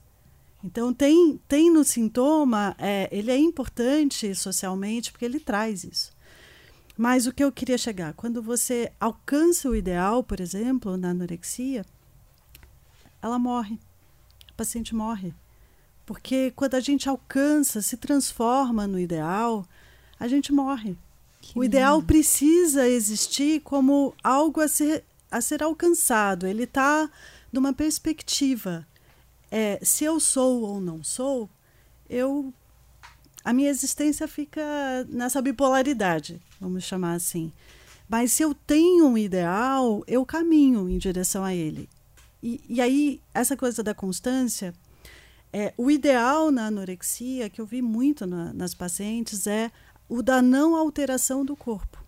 [0.62, 6.12] Então, tem, tem no sintoma, é, ele é importante socialmente, porque ele traz isso.
[7.00, 11.82] Mas o que eu queria chegar, quando você alcança o ideal, por exemplo, na anorexia,
[13.22, 13.78] ela morre.
[14.50, 15.32] A paciente morre.
[16.04, 19.64] Porque quando a gente alcança, se transforma no ideal,
[20.18, 20.94] a gente morre.
[21.40, 22.06] Que o ideal lindo.
[22.06, 26.46] precisa existir como algo a ser, a ser alcançado.
[26.46, 27.10] Ele está
[27.50, 28.86] numa perspectiva.
[29.50, 31.48] É, se eu sou ou não sou,
[32.10, 32.52] eu
[33.42, 34.60] a minha existência fica
[35.08, 37.52] nessa bipolaridade, vamos chamar assim.
[38.08, 41.88] Mas se eu tenho um ideal, eu caminho em direção a ele.
[42.42, 44.74] E, e aí, essa coisa da constância,
[45.52, 49.70] é, o ideal na anorexia, que eu vi muito na, nas pacientes, é
[50.08, 52.04] o da não alteração do corpo.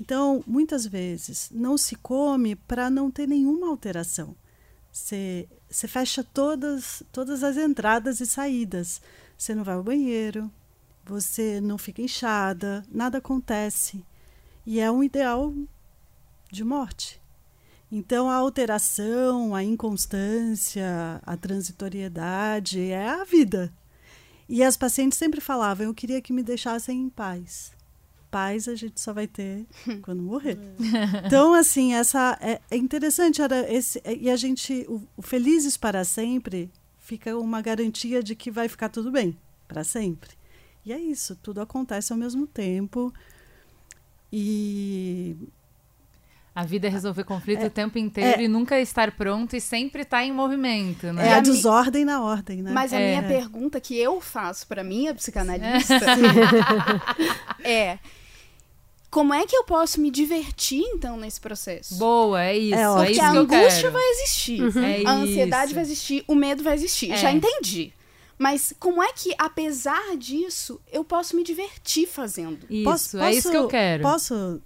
[0.00, 4.36] Então, muitas vezes, não se come para não ter nenhuma alteração.
[4.92, 5.48] Você
[5.88, 9.00] fecha todas, todas as entradas e saídas.
[9.36, 10.50] Você não vai ao banheiro,
[11.08, 14.04] você não fica inchada, nada acontece.
[14.66, 15.54] E é um ideal
[16.52, 17.18] de morte.
[17.90, 23.72] Então, a alteração, a inconstância, a transitoriedade é a vida.
[24.46, 27.72] E as pacientes sempre falavam: eu queria que me deixassem em paz.
[28.30, 29.66] Paz a gente só vai ter
[30.02, 30.58] quando morrer.
[31.24, 33.40] então, assim, essa é, é interessante.
[33.40, 38.50] Era esse, e a gente, o, o Felizes para Sempre, fica uma garantia de que
[38.50, 39.34] vai ficar tudo bem
[39.66, 40.37] para sempre.
[40.88, 43.12] E é isso, tudo acontece ao mesmo tempo.
[44.32, 45.36] E
[46.54, 48.44] A vida é resolver conflito É, o tempo inteiro é.
[48.44, 51.32] e nunca estar pronto e sempre estar em movimento, é, né?
[51.34, 52.72] a a desordem na ordem, né?
[52.72, 53.08] Mas a É.
[53.20, 55.94] minha pergunta que eu faço pra minha psicanalista
[57.62, 57.98] é:
[59.10, 61.94] como é que eu posso me divertir então nesse processo?
[61.96, 62.74] Boa, é isso.
[62.74, 63.04] É É, ótimo.
[63.04, 63.92] isso Porque a que eu angústia quero.
[63.92, 65.74] vai existir, É a ansiedade isso.
[65.74, 67.12] vai existir, o medo vai existir.
[67.12, 67.16] É.
[67.18, 67.92] Já entendi.
[68.38, 72.66] Mas como é que, apesar disso, eu posso me divertir fazendo?
[72.70, 74.02] Isso, é isso que eu quero.
[74.02, 74.62] Posso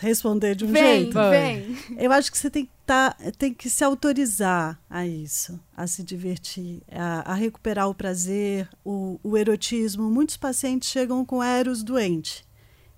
[0.00, 1.18] responder de um Vem, jeito?
[1.30, 1.76] Vem.
[1.98, 6.02] Eu acho que você tem que, tá, tem que se autorizar a isso, a se
[6.02, 10.10] divertir, a, a recuperar o prazer, o, o erotismo.
[10.10, 12.44] Muitos pacientes chegam com eros doente.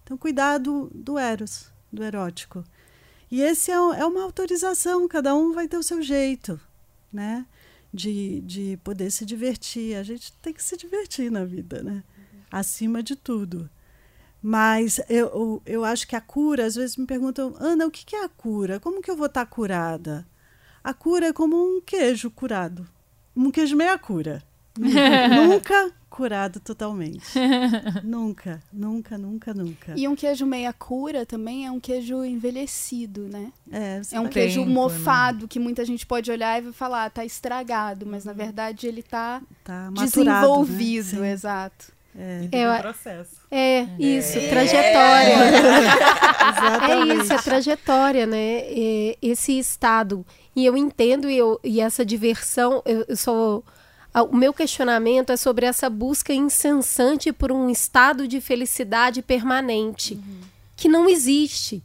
[0.04, 2.64] Então, cuidado do eros, do erótico.
[3.30, 6.60] E esse é, é uma autorização, cada um vai ter o seu jeito,
[7.12, 7.44] né?
[7.92, 9.96] De, de poder se divertir.
[9.96, 12.02] A gente tem que se divertir na vida, né?
[12.50, 13.70] Acima de tudo.
[14.42, 18.14] Mas eu, eu, acho que a cura, às vezes me perguntam, Ana, o que que
[18.14, 18.78] é a cura?
[18.78, 20.26] Como que eu vou estar curada?
[20.84, 22.86] A cura é como um queijo curado.
[23.34, 24.42] Um queijo meia cura.
[24.78, 27.26] nunca curado totalmente.
[28.02, 29.92] nunca, nunca, nunca, nunca.
[29.94, 33.52] E um queijo meia cura também é um queijo envelhecido, né?
[33.70, 34.74] É, É um queijo Tempo, né?
[34.74, 39.02] mofado que muita gente pode olhar e vai falar, tá estragado, mas na verdade ele
[39.02, 40.06] tá tá maturado,
[40.64, 41.32] desenvolvido, né?
[41.32, 41.96] Exato.
[42.18, 43.36] É, É, um processo.
[43.50, 45.36] é isso, trajetória.
[46.88, 48.60] É isso, é trajetória, né?
[48.60, 50.24] É esse estado.
[50.54, 53.62] E eu entendo e, eu, e essa diversão, eu, eu sou.
[54.16, 60.18] A- O meu questionamento é sobre essa busca incessante por um estado de felicidade permanente,
[60.74, 61.82] que não existe.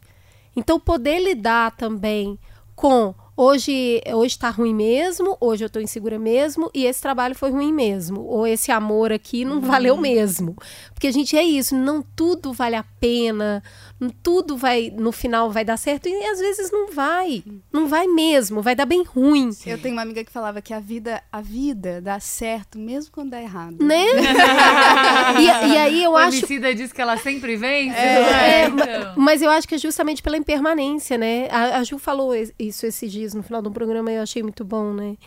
[0.55, 2.39] Então, poder lidar também
[2.75, 7.49] com hoje hoje está ruim mesmo, hoje eu estou insegura mesmo e esse trabalho foi
[7.49, 10.55] ruim mesmo, ou esse amor aqui não valeu mesmo.
[10.93, 13.63] Porque a gente é isso, não tudo vale a pena,
[13.99, 17.43] não tudo vai no final vai dar certo e às vezes não vai.
[17.71, 19.49] Não vai mesmo, vai dar bem ruim.
[19.65, 23.31] Eu tenho uma amiga que falava que a vida, a vida dá certo mesmo quando
[23.31, 23.77] dá errado.
[23.83, 24.05] Né?
[25.39, 28.67] e, e aí eu o acho Emicida diz que ela sempre vence, É, é?
[28.69, 29.13] ma- Então.
[29.17, 31.47] Mas eu acho que é justamente pela impermanência, né?
[31.49, 34.93] A, a Ju falou isso esses dias no final do programa eu achei muito bom,
[34.93, 35.17] né?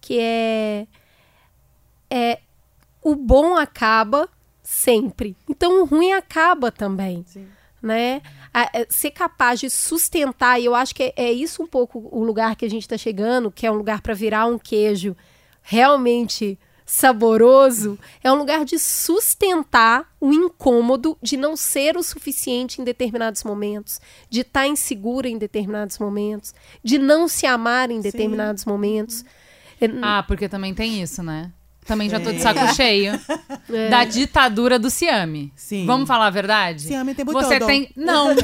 [0.00, 0.86] que é,
[2.10, 2.38] é
[3.02, 4.28] o bom acaba
[4.62, 5.36] sempre.
[5.48, 7.24] Então o ruim acaba também.
[7.26, 7.46] Sim.
[7.80, 8.22] Né?
[8.52, 12.08] A- é, ser capaz de sustentar, e eu acho que é, é isso um pouco
[12.10, 15.16] o lugar que a gente está chegando, que é um lugar para virar um queijo
[15.62, 22.84] realmente saboroso, é um lugar de sustentar o incômodo de não ser o suficiente em
[22.84, 29.22] determinados momentos, de estar insegura em determinados momentos, de não se amar em determinados momentos.
[29.78, 31.52] É, Ah, porque também tem isso, né?
[31.84, 32.74] Também já tô de saco É.
[32.74, 33.12] cheio
[33.70, 35.52] é, da ditadura do Ciame.
[35.54, 35.84] Sim.
[35.84, 36.82] Vamos falar a verdade?
[36.84, 37.90] Ciame tem muito Você tem.
[37.94, 38.34] Não!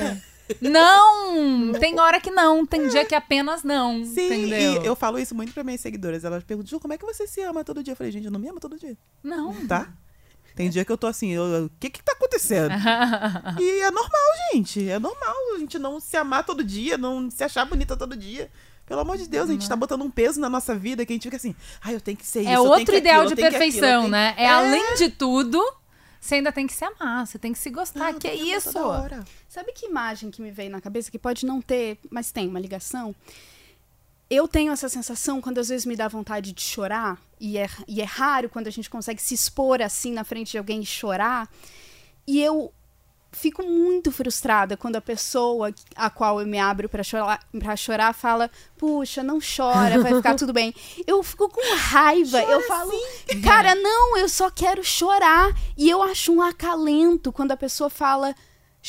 [0.60, 1.72] Não!
[1.78, 4.04] Tem hora que não, tem dia que apenas não.
[4.04, 4.82] Sim, entendeu?
[4.82, 6.24] e eu falo isso muito pra minhas seguidoras.
[6.24, 7.92] Elas perguntam, Ju, como é que você se ama todo dia?
[7.92, 9.54] Eu falei, gente, eu não me amo todo dia, Não.
[9.66, 9.88] tá?
[10.54, 12.72] Tem dia que eu tô assim, o que que tá acontecendo?
[13.60, 14.88] e é normal, gente.
[14.88, 18.48] É normal a gente não se amar todo dia, não se achar bonita todo dia.
[18.86, 21.16] Pelo amor de Deus, a gente tá botando um peso na nossa vida que a
[21.16, 23.34] gente fica assim, ai, eu tenho que ser isso, É eu tenho outro ideal aquilo,
[23.34, 24.34] de que aquilo, perfeição, tenho- né?
[24.36, 25.60] É, além de tudo,
[26.24, 28.12] você ainda tem que se amar, você tem que se gostar.
[28.12, 28.72] Não, que é isso?
[29.46, 32.58] Sabe que imagem que me veio na cabeça, que pode não ter, mas tem uma
[32.58, 33.14] ligação?
[34.30, 38.00] Eu tenho essa sensação quando às vezes me dá vontade de chorar, e é, e
[38.00, 41.46] é raro quando a gente consegue se expor assim na frente de alguém e chorar.
[42.26, 42.72] E eu
[43.34, 48.12] fico muito frustrada quando a pessoa a qual eu me abro pra chorar, pra chorar
[48.14, 50.74] fala: Puxa, não chora, vai ficar tudo bem.
[51.06, 52.42] Eu fico com raiva.
[52.42, 52.92] eu falo:
[53.42, 55.52] Cara, não, eu só quero chorar.
[55.76, 58.34] E eu acho um acalento quando a pessoa fala: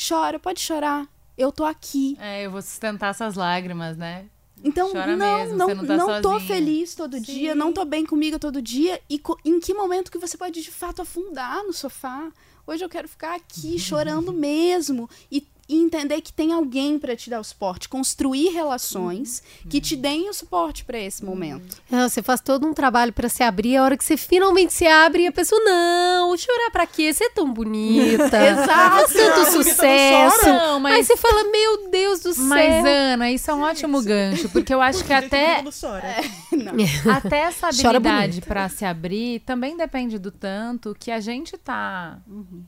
[0.08, 1.06] Chora, pode chorar.
[1.36, 2.16] Eu tô aqui.
[2.18, 4.26] É, eu vou sustentar essas lágrimas, né?
[4.66, 7.84] Então, Chora não, mesmo, não, você não tá não tô feliz todo dia, não tô
[7.84, 9.00] bem comigo todo dia.
[9.08, 12.32] E co- em que momento que você pode, de fato, afundar no sofá?
[12.66, 15.08] Hoje eu quero ficar aqui chorando mesmo.
[15.30, 17.88] E, e entender que tem alguém pra te dar o suporte.
[17.88, 21.82] Construir relações que te deem o suporte pra esse momento.
[21.90, 24.86] Não, você faz todo um trabalho pra se abrir, a hora que você finalmente se
[24.86, 27.12] abre e a pessoa, não, chorar pra quê?
[27.12, 28.36] Você é tão bonita.
[28.46, 28.68] Exato.
[29.08, 30.40] Faz tanto não sucesso.
[30.40, 30.52] chora.
[30.58, 32.86] Não, mas- Aí você fala, meu Deus do Mas, céu.
[32.86, 35.62] Ana, isso é um ótimo gancho, porque eu acho que até.
[36.52, 36.72] Não.
[37.12, 42.18] até essa habilidade pra se abrir também depende do tanto que a gente tá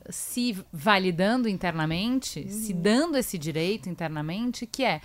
[0.09, 5.01] se validando internamente, se dando esse direito internamente, que é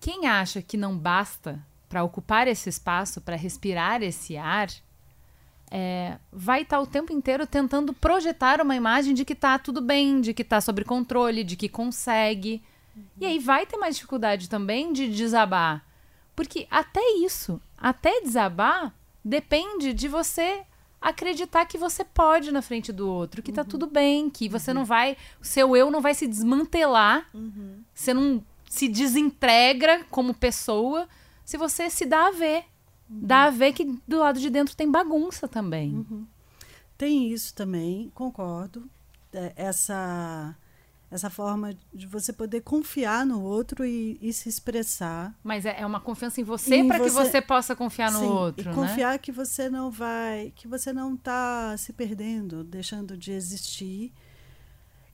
[0.00, 4.68] quem acha que não basta pra ocupar esse espaço, pra respirar esse ar,
[5.70, 10.20] é, vai estar o tempo inteiro tentando projetar uma imagem de que tá tudo bem,
[10.20, 12.62] de que tá sob controle, de que consegue.
[13.20, 15.84] E aí vai ter mais dificuldade também de desabar.
[16.34, 18.94] Porque até isso, até desabar,
[19.24, 20.64] depende de você
[21.08, 24.84] acreditar que você pode na frente do outro, que tá tudo bem, que você não
[24.84, 25.16] vai.
[25.40, 27.30] O seu eu não vai se desmantelar,
[27.94, 31.08] você não se desintegra como pessoa
[31.44, 32.64] se você se dá a ver.
[33.08, 36.04] Dá a ver que do lado de dentro tem bagunça também.
[36.98, 38.90] Tem isso também, concordo.
[39.32, 40.56] É, Essa,
[41.16, 45.34] essa forma de você poder confiar no outro e, e se expressar.
[45.42, 48.62] Mas é é uma confiança em você para que você- possa confiar no Sim, outro,
[48.62, 48.74] e né?
[48.74, 54.12] confiar que você não vai, que você não está se perdendo, deixando de existir.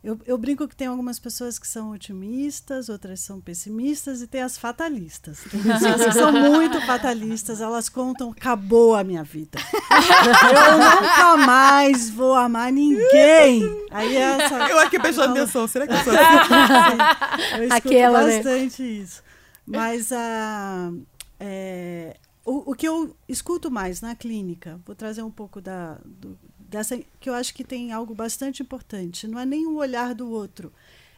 [0.04, 4.42] Eu, eu brinco que tem algumas pessoas que são otimistas, outras são pessimistas e tem
[4.42, 5.38] as fatalistas.
[5.48, 9.60] Tem pessoas que são muito fatalistas, elas contam, acabou a minha vida.
[9.92, 13.62] Eu nunca mais vou amar ninguém.
[13.92, 17.54] Aí essa, Eu aqui prestando atenção, será que eu sou assim?
[17.58, 18.36] eu escuto Aquela, né?
[18.36, 19.22] bastante isso.
[19.64, 20.90] Mas a,
[21.38, 26.36] é, o, o que eu escuto mais na clínica, vou trazer um pouco da, do-
[26.72, 29.28] dessa, que eu acho que tem algo bastante importante.
[29.28, 30.72] Não é nem o olhar do outro,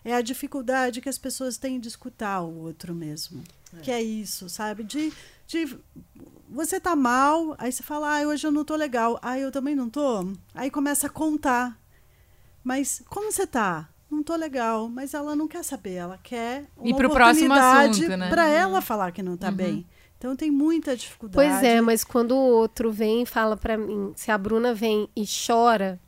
[0.05, 3.43] é a dificuldade que as pessoas têm de escutar o outro mesmo.
[3.83, 4.85] Que é isso, sabe?
[4.85, 5.13] De,
[5.47, 5.77] de
[6.49, 9.19] você tá mal, aí você fala, ah, hoje eu não tô legal.
[9.21, 10.33] Ah, eu também não tô.
[10.55, 11.77] Aí começa a contar.
[12.63, 13.89] Mas como você tá?
[14.11, 18.05] Não tô legal, mas ela não quer saber, ela quer uma Ir pro próximo oportunidade
[18.05, 18.31] assunto, né?
[18.31, 19.85] Pra ela falar que não tá bem.
[20.25, 21.35] Então tem muita dificuldade.
[21.35, 25.07] Pois é, mas quando o outro vem e fala pra mim, se a Bruna vem
[25.15, 26.01] e chora,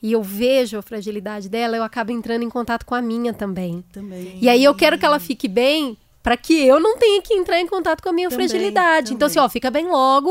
[0.00, 3.84] e eu vejo a fragilidade dela, eu acabo entrando em contato com a minha também.
[3.92, 4.38] também.
[4.40, 7.60] E aí eu quero que ela fique bem para que eu não tenha que entrar
[7.60, 9.12] em contato com a minha Também, fragilidade.
[9.12, 9.42] Então, também.
[9.42, 10.30] assim, ó, fica bem logo,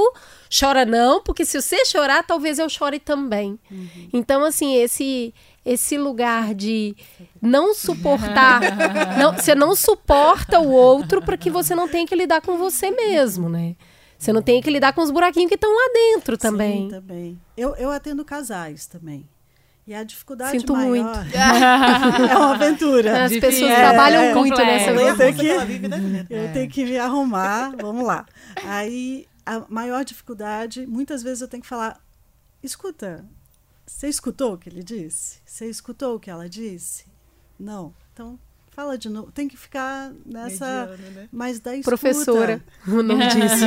[0.58, 3.60] chora não, porque se você chorar, talvez eu chore também.
[3.70, 4.10] Uhum.
[4.14, 5.34] Então, assim, esse
[5.66, 6.96] esse lugar de
[7.42, 8.62] não suportar,
[9.20, 12.92] não, você não suporta o outro para que você não tenha que lidar com você
[12.92, 13.76] mesmo, né?
[14.18, 16.84] Você não tem que lidar com os buraquinhos que estão lá dentro também.
[16.84, 17.42] Sim, também.
[17.58, 19.28] Eu, eu atendo casais também.
[19.88, 21.10] E a dificuldade Sinto maior muito.
[22.32, 23.26] é uma aventura.
[23.26, 23.68] As Difícil.
[23.68, 24.94] pessoas É, trabalham é, muito complexo.
[24.94, 26.26] nessa Eu É tenho que- vive, né?
[26.30, 28.26] Eu tenho que me arrumar, vamos lá.
[28.66, 32.00] Aí a maior dificuldade, muitas vezes eu tenho que falar:
[32.64, 33.24] escuta,
[33.86, 35.40] você escutou o que ele disse?
[35.46, 37.06] Você escutou o que ela disse?
[37.60, 37.94] Não.
[38.14, 38.40] Então,
[38.72, 39.32] fala de novo.
[39.32, 40.88] Tem que ficar nessa.
[40.88, 41.30] Mediano, né?
[41.32, 41.90] Mas da escuta.
[41.98, 43.66] Professora, o nome disso.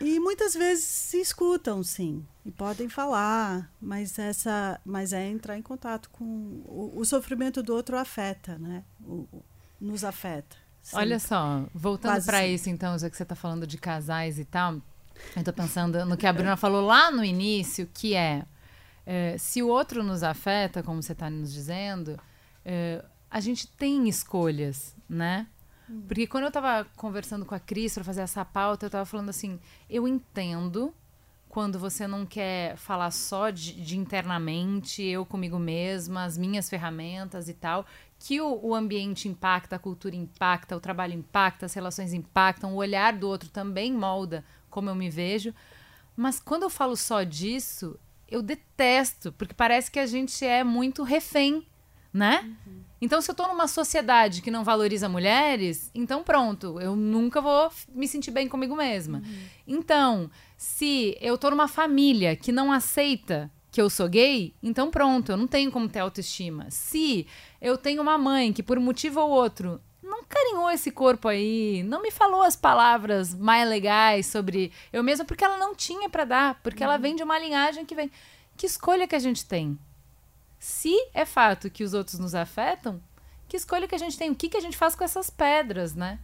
[0.00, 5.62] E muitas vezes se escutam, sim, e podem falar, mas essa, mas é entrar em
[5.62, 8.84] contato com o, o sofrimento do outro afeta, né?
[9.04, 9.44] O, o-
[9.80, 10.56] nos afeta.
[10.92, 11.28] Olha sempre.
[11.36, 12.46] só, voltando sempre.
[12.54, 14.80] isso, então, já que você tá falando de casais e tal,
[15.36, 18.44] eu tô pensando no que a Bruna falou lá no início, que é,
[19.10, 22.20] é, se o outro nos afeta, como você tá nos dizendo,
[22.62, 25.46] é, a gente tem escolhas, né?
[26.06, 29.30] Porque quando eu tava conversando com a Cris pra fazer essa pauta, eu tava falando
[29.30, 30.92] assim, eu entendo
[31.48, 37.48] quando você não quer falar só de, de internamente, eu comigo mesma, as minhas ferramentas
[37.48, 37.86] e tal,
[38.18, 42.76] que o, o ambiente impacta, a cultura impacta, o trabalho impacta, as relações impactam, o
[42.76, 45.54] olhar do outro também molda como eu me vejo.
[46.14, 47.98] Mas quando eu falo só disso,
[48.28, 51.66] eu detesto, porque parece que a gente é muito refém,
[52.12, 52.50] né?
[53.00, 57.70] Então, se eu tô numa sociedade que não valoriza mulheres, então pronto, eu nunca vou
[57.94, 59.22] me sentir bem comigo mesma.
[59.66, 65.30] Então, se eu tô numa família que não aceita que eu sou gay, então pronto,
[65.30, 66.66] eu não tenho como ter autoestima.
[66.70, 67.26] Se
[67.60, 71.82] eu tenho uma mãe que, por um motivo ou outro, não carinhou esse corpo aí,
[71.84, 76.24] não me falou as palavras mais legais sobre eu mesma, porque ela não tinha pra
[76.24, 78.10] dar, porque ela vem de uma linhagem que vem.
[78.56, 79.78] Que escolha que a gente tem?
[80.58, 83.00] Se é fato que os outros nos afetam,
[83.46, 84.30] que escolha que a gente tem?
[84.30, 86.18] O que, que a gente faz com essas pedras, né?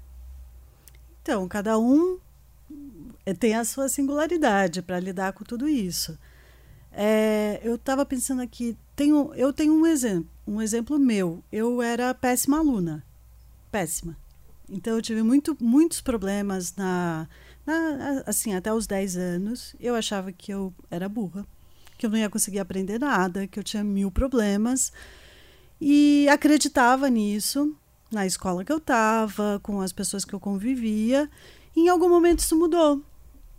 [1.22, 2.18] Então, cada um
[3.24, 6.18] eh, tem a sua singularidade para lidar com tudo isso.
[6.93, 11.43] É, eu estava pensando aqui, tenho, eu tenho um exemplo, um exemplo meu.
[11.51, 13.05] Eu era péssima aluna,
[13.75, 14.16] péssima.
[14.70, 17.29] Então eu tive muito, muitos problemas na,
[17.66, 19.75] na, assim, até os 10 anos.
[19.81, 21.45] Eu achava que eu era burra,
[21.99, 24.93] que eu não ia conseguir aprender nada, que eu tinha mil problemas.
[25.81, 27.77] E acreditava nisso
[28.12, 31.29] na escola que eu estava, com as pessoas que eu convivia.
[31.75, 33.03] E em algum momento isso mudou.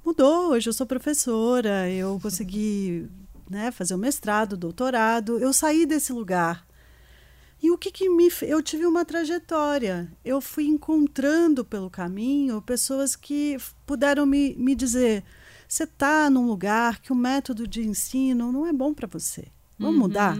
[0.05, 0.51] Mudou.
[0.51, 3.09] Hoje eu sou professora, eu consegui
[3.49, 5.37] né, fazer o mestrado, doutorado.
[5.39, 6.65] Eu saí desse lugar.
[7.65, 8.29] E o que, que me.
[8.43, 10.07] Eu tive uma trajetória.
[10.23, 13.57] Eu fui encontrando pelo caminho pessoas que
[13.87, 15.23] puderam me, me dizer:
[15.67, 19.47] você está num lugar que o método de ensino não é bom para você.
[19.79, 20.37] Vamos mudar?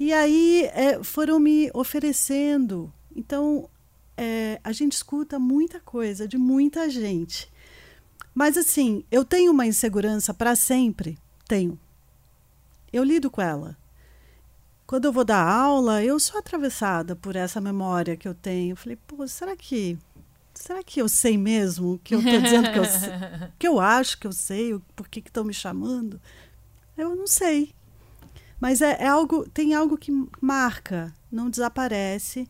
[0.00, 2.90] E aí é, foram me oferecendo.
[3.14, 3.68] Então,
[4.16, 7.52] é, a gente escuta muita coisa de muita gente.
[8.34, 11.18] Mas, assim, eu tenho uma insegurança para sempre?
[11.46, 11.78] Tenho.
[12.90, 13.76] Eu lido com ela.
[14.92, 18.72] Quando eu vou dar aula, eu sou atravessada por essa memória que eu tenho.
[18.72, 19.96] Eu falei, pô, será que.
[20.52, 23.10] Será que eu sei mesmo que eu estou dizendo que eu, sei,
[23.58, 26.20] que eu acho que eu sei, por que que estão me chamando?
[26.94, 27.72] Eu não sei.
[28.60, 30.12] Mas é, é algo, tem algo que
[30.42, 32.46] marca, não desaparece.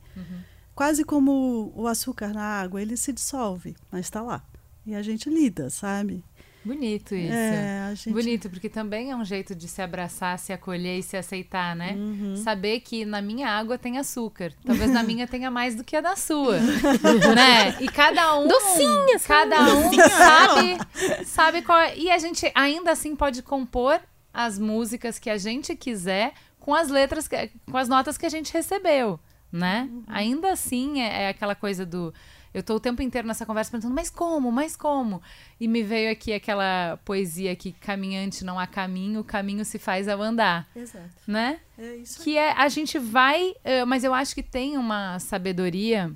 [0.75, 4.43] Quase como o açúcar na água, ele se dissolve, mas está lá.
[4.85, 6.25] E a gente lida, sabe?
[6.65, 7.33] Bonito isso.
[7.35, 8.13] É, gente...
[8.13, 11.95] Bonito, porque também é um jeito de se abraçar, se acolher e se aceitar, né?
[11.97, 12.37] Uhum.
[12.37, 14.53] Saber que na minha água tem açúcar.
[14.65, 16.59] Talvez na minha tenha mais do que a da sua.
[17.35, 17.77] né?
[17.81, 18.47] E cada um.
[18.47, 20.79] Docinha, Cada um sabe,
[21.27, 21.97] sabe qual é.
[21.97, 24.01] E a gente ainda assim pode compor
[24.33, 28.29] as músicas que a gente quiser com as letras, que- com as notas que a
[28.29, 29.19] gente recebeu,
[29.51, 29.89] né?
[30.07, 32.15] Ainda assim é, é aquela coisa do.
[32.55, 34.53] Eu tô o tempo inteiro nessa conversa perguntando, mas como?
[34.53, 35.23] Mas como?
[35.59, 40.07] E me veio aqui aquela poesia que caminhante não há caminho, o caminho se faz
[40.07, 41.09] ao andar, Exato.
[41.27, 41.61] né?
[41.79, 42.25] É isso aí.
[42.25, 46.13] Que é, a gente vai, eh, mas eu acho que tem uma sabedoria,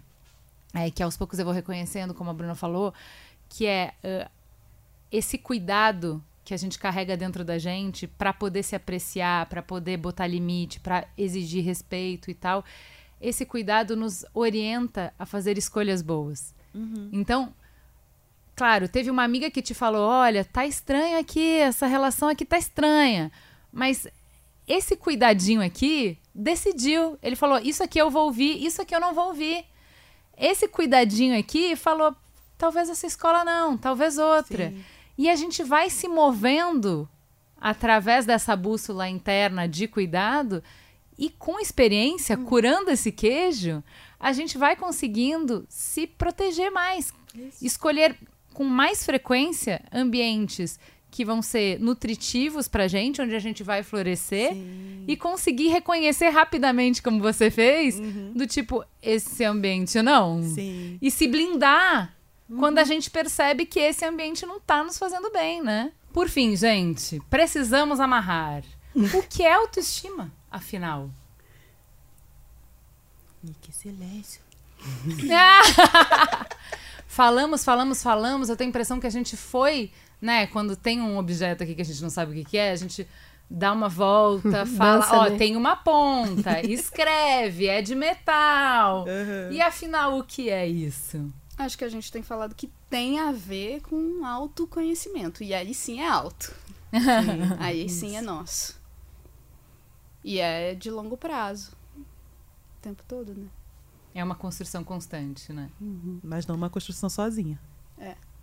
[0.74, 2.93] eh, que aos poucos eu vou reconhecendo, como a Bruna falou,
[3.49, 4.28] que é eh,
[5.11, 9.97] esse cuidado que a gente carrega dentro da gente para poder se apreciar, para poder
[9.97, 12.64] botar limite, para exigir respeito e tal.
[13.21, 16.55] Esse cuidado nos orienta a fazer escolhas boas.
[17.12, 17.55] Então,
[18.55, 22.59] claro, teve uma amiga que te falou: olha, tá estranho aqui, essa relação aqui tá
[22.59, 23.33] estranha.
[23.73, 24.07] Mas
[24.67, 27.19] esse cuidadinho aqui decidiu.
[27.23, 29.64] Ele falou: Isso aqui eu vou ouvir, isso aqui eu não vou ouvir.
[30.37, 32.14] Esse cuidadinho aqui falou:
[32.59, 34.71] Talvez essa escola não, talvez outra.
[34.71, 34.85] Sim.
[35.17, 37.09] E a gente vai se movendo
[37.59, 40.62] através dessa bússola interna de cuidado
[41.19, 43.83] e com experiência, curando esse queijo,
[44.19, 47.12] a gente vai conseguindo se proteger mais.
[47.61, 48.17] Escolher
[48.53, 50.79] com mais frequência ambientes
[51.11, 54.55] que vão ser nutritivos pra gente, onde a gente vai florescer
[55.09, 57.99] e conseguir reconhecer rapidamente, como você fez,
[58.35, 60.43] do tipo, esse ambiente não.
[60.43, 60.99] Sim.
[61.01, 62.14] E se blindar
[62.59, 65.93] quando a gente percebe que esse ambiente não tá nos fazendo bem, né?
[66.12, 68.62] Por fim, gente, precisamos amarrar.
[69.14, 71.11] O que é autoestima, afinal?
[73.44, 74.40] E que silêncio.
[77.07, 78.49] falamos, falamos, falamos.
[78.49, 79.90] Eu tenho a impressão que a gente foi,
[80.20, 80.47] né?
[80.49, 82.76] Quando tem um objeto aqui que a gente não sabe o que, que é, a
[82.76, 83.07] gente
[83.49, 85.38] dá uma volta, fala, Dança, ó, né?
[85.38, 89.05] tem uma ponta, escreve, é de metal.
[89.05, 89.53] Uhum.
[89.53, 91.32] E afinal, o que é isso?
[91.57, 95.42] Acho que a gente tem falado que tem a ver com autoconhecimento.
[95.42, 96.55] E aí sim é alto.
[97.59, 98.76] aí sim é nosso.
[100.27, 101.70] E é de longo prazo.
[101.97, 103.47] O tempo todo, né?
[104.12, 105.70] É uma construção constante, né?
[106.20, 107.61] Mas não uma construção sozinha.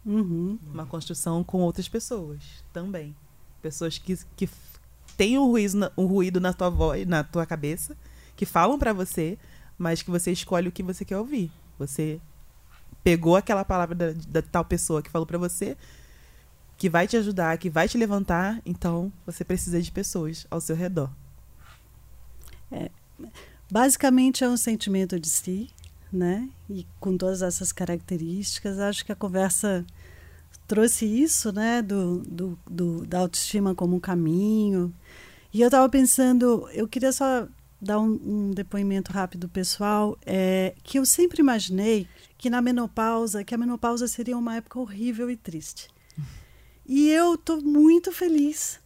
[0.06, 0.58] Uhum.
[0.72, 3.14] Uma construção com outras pessoas também.
[3.62, 4.50] Pessoas que, que
[5.18, 7.98] têm um ruído, na, um ruído na tua voz, na tua cabeça,
[8.34, 9.38] que falam pra você,
[9.78, 11.52] mas que você escolhe o que você quer ouvir.
[11.78, 12.22] Você
[13.04, 15.76] pegou aquela palavra da, da tal pessoa que falou pra você,
[16.78, 20.78] que vai te ajudar, que vai te levantar, então você precisa de pessoas ao seu
[20.78, 21.12] redor.
[23.72, 25.70] Basicamente é um sentimento de si,
[26.12, 26.50] né?
[26.70, 29.86] E com todas essas características, acho que a conversa
[30.68, 31.82] trouxe isso, né?
[31.82, 34.94] Do, do, do- da autoestima como um caminho.
[35.54, 37.48] E eu estava pensando, eu queria só
[37.82, 42.08] dar um, um depoimento rápido pessoal, é, que eu sempre imaginei
[42.38, 45.88] que na menopausa, que a menopausa seria uma época horrível e triste.
[46.86, 48.80] E eu estou muito feliz.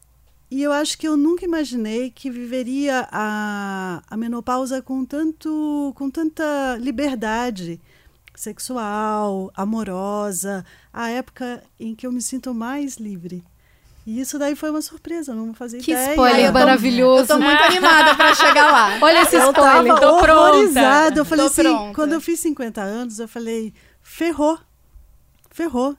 [0.49, 6.09] E eu acho que eu nunca imaginei que viveria a, a menopausa com, tanto, com
[6.09, 7.81] tanta liberdade
[8.33, 13.43] sexual, amorosa, a época em que eu me sinto mais livre.
[14.05, 16.11] E isso daí foi uma surpresa, não fazia Que ideia.
[16.11, 17.23] spoiler Eu tô- maravilhoso.
[17.23, 18.97] Eu tô muito animada pra chegar lá.
[19.05, 19.93] Olha esse eu spoiler.
[19.93, 20.33] tava tô pronta.
[20.51, 21.19] horrorizada.
[21.19, 21.93] Eu falei Tô assim, pronta.
[21.93, 24.57] quando eu fiz 50 anos, eu falei, ferrou,
[25.51, 25.97] ferrou.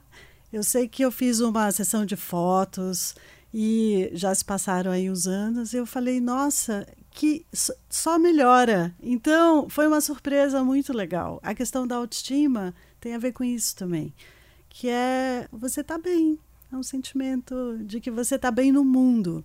[0.51, 3.13] Eu sei que eu fiz uma sessão de fotos
[3.53, 5.73] e já se passaram aí uns anos.
[5.73, 7.45] Eu falei, nossa, que
[7.89, 8.95] só melhora.
[9.01, 11.39] Então, foi uma surpresa muito legal.
[11.43, 14.13] A questão da autoestima tem a ver com isso também,
[14.69, 16.39] que é você tá bem.
[16.71, 19.43] É um sentimento de que você tá bem no mundo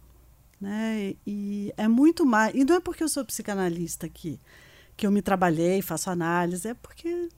[0.65, 1.15] né?
[1.27, 2.55] E é muito mais.
[2.55, 4.41] E não é porque eu sou psicanalista aqui,
[4.97, 7.29] que eu me trabalhei, faço análise, é porque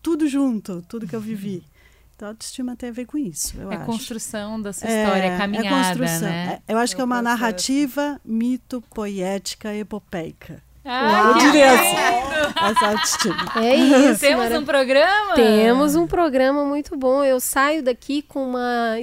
[0.00, 1.62] tudo junto, tudo que eu vivi.
[2.18, 3.86] Então, a autoestima tem a ver com isso, eu é acho.
[3.86, 6.60] construção da sua história, é caminhada, né?
[6.66, 7.38] É- eu acho É que é um uma processo.
[7.40, 10.60] narrativa mito, poética, epopeica.
[10.84, 13.36] Ai, eu diria assim, essa autoestima.
[13.62, 14.18] É isso.
[14.18, 15.34] Temos mara- um programa?
[15.36, 17.22] Temos um programa muito bom.
[17.22, 18.96] Eu saio daqui com uma,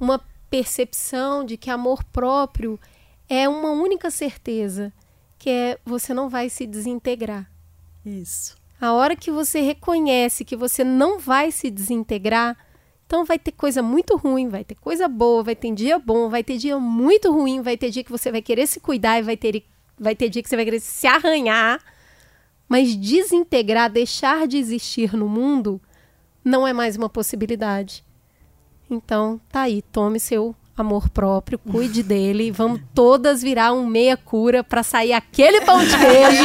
[0.00, 0.18] uma
[0.48, 2.80] percepção de que amor próprio
[3.28, 4.90] é uma única certeza,
[5.38, 7.50] que é você não vai se desintegrar.
[8.06, 8.56] Isso.
[8.80, 12.56] A hora que você reconhece que você não vai se desintegrar,
[13.06, 16.42] então vai ter coisa muito ruim, vai ter coisa boa, vai ter dia bom, vai
[16.42, 19.36] ter dia muito ruim, vai ter dia que você vai querer se cuidar e vai
[19.36, 19.64] ter,
[19.98, 21.80] vai ter dia que você vai querer se arranhar.
[22.68, 25.80] Mas desintegrar, deixar de existir no mundo,
[26.42, 28.04] não é mais uma possibilidade.
[28.90, 34.62] Então, tá aí, tome seu amor próprio, cuide dele, vamos todas virar um meia cura
[34.64, 36.44] para sair aquele pão de queijo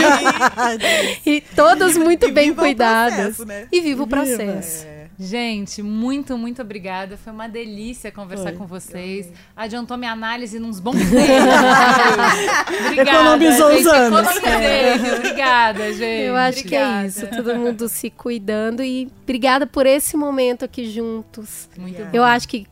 [1.26, 3.38] e todas muito E bem cuidadas.
[3.38, 3.68] processo, né?
[3.72, 4.18] E viva o Viva.
[4.18, 4.86] processo.
[5.22, 7.18] Gente, muito, muito obrigada.
[7.18, 8.54] Foi uma delícia conversar Foi.
[8.54, 9.30] com vocês.
[9.54, 11.10] Adiantou minha análise nos bons tempos.
[12.86, 13.12] obrigada.
[13.12, 13.82] Economizou gente.
[13.82, 14.36] os anos.
[14.38, 15.16] Economizei.
[15.18, 16.24] Obrigada, gente.
[16.24, 17.08] Eu acho que é Obrigada.
[17.08, 21.68] isso, todo mundo se cuidando e obrigada por esse momento aqui juntos.
[21.78, 22.10] Muito bom.
[22.14, 22.66] Eu acho que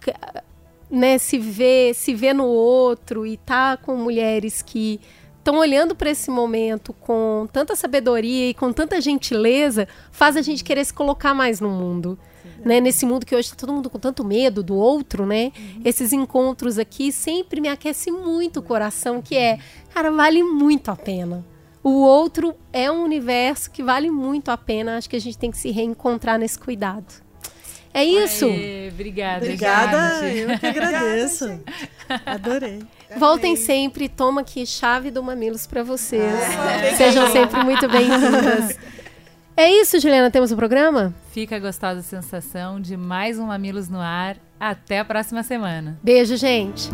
[0.90, 5.00] né, se ver, se ver no outro e tá com mulheres que
[5.38, 10.64] estão olhando para esse momento com tanta sabedoria e com tanta gentileza, faz a gente
[10.64, 12.20] querer se colocar mais no mundo.
[12.66, 15.52] Né, nesse mundo que hoje está todo mundo com tanto medo do outro, né?
[15.86, 19.60] Esses encontros aqui sempre me aquece muito o coração, que é,
[19.94, 21.46] cara, vale muito a pena.
[21.84, 24.98] O outro é um universo que vale muito a pena.
[24.98, 27.27] Acho que a gente tem que se reencontrar nesse cuidado.
[27.94, 28.46] É isso.
[28.46, 30.52] Aê, obrigada, Obrigada, gente.
[30.52, 31.60] eu que agradeço.
[32.26, 32.84] Adorei.
[33.18, 36.24] Voltem sempre, toma aqui chave do Mamilos para vocês.
[36.98, 38.78] Sejam sempre muito bem-vindas.
[39.56, 41.16] É isso, Juliana, temos o programa?
[41.32, 44.38] Fica a gostosa sensação de mais um Mamilos no ar.
[44.60, 46.00] Até a próxima semana.
[46.04, 46.90] Beijo, gente.